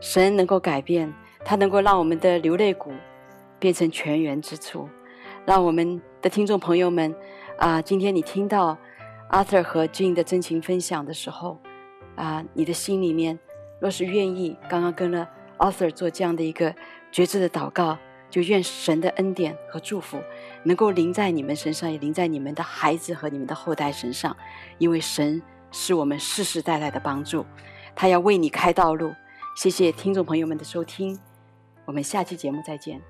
[0.00, 1.12] 神能够改变，
[1.44, 2.90] 他能够让我们的流泪谷
[3.58, 4.88] 变成泉源之处，
[5.44, 7.14] 让我们的听众朋友们
[7.58, 8.78] 啊，今天你听到
[9.30, 11.58] Arthur 和 Jean 的真情分享的时候
[12.16, 13.38] 啊，你的心里面
[13.80, 15.28] 若是愿意，刚刚跟了
[15.58, 16.72] Arthur 做这样的一个
[17.10, 20.22] 觉知的祷告，就愿神的恩典和祝福
[20.62, 24.36] 能够临在你们身上，也临在你们的孩子和你们的后代身上，
[24.78, 27.44] 因为神是我们世世代代的帮助，
[27.96, 29.12] 他要为你开道路。
[29.56, 31.18] 谢谢听众朋友们的收听，
[31.84, 33.09] 我们下期节目再见。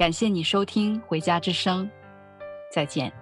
[0.00, 1.84] 感谢你收听《回家之声》，
[2.72, 3.19] 再见。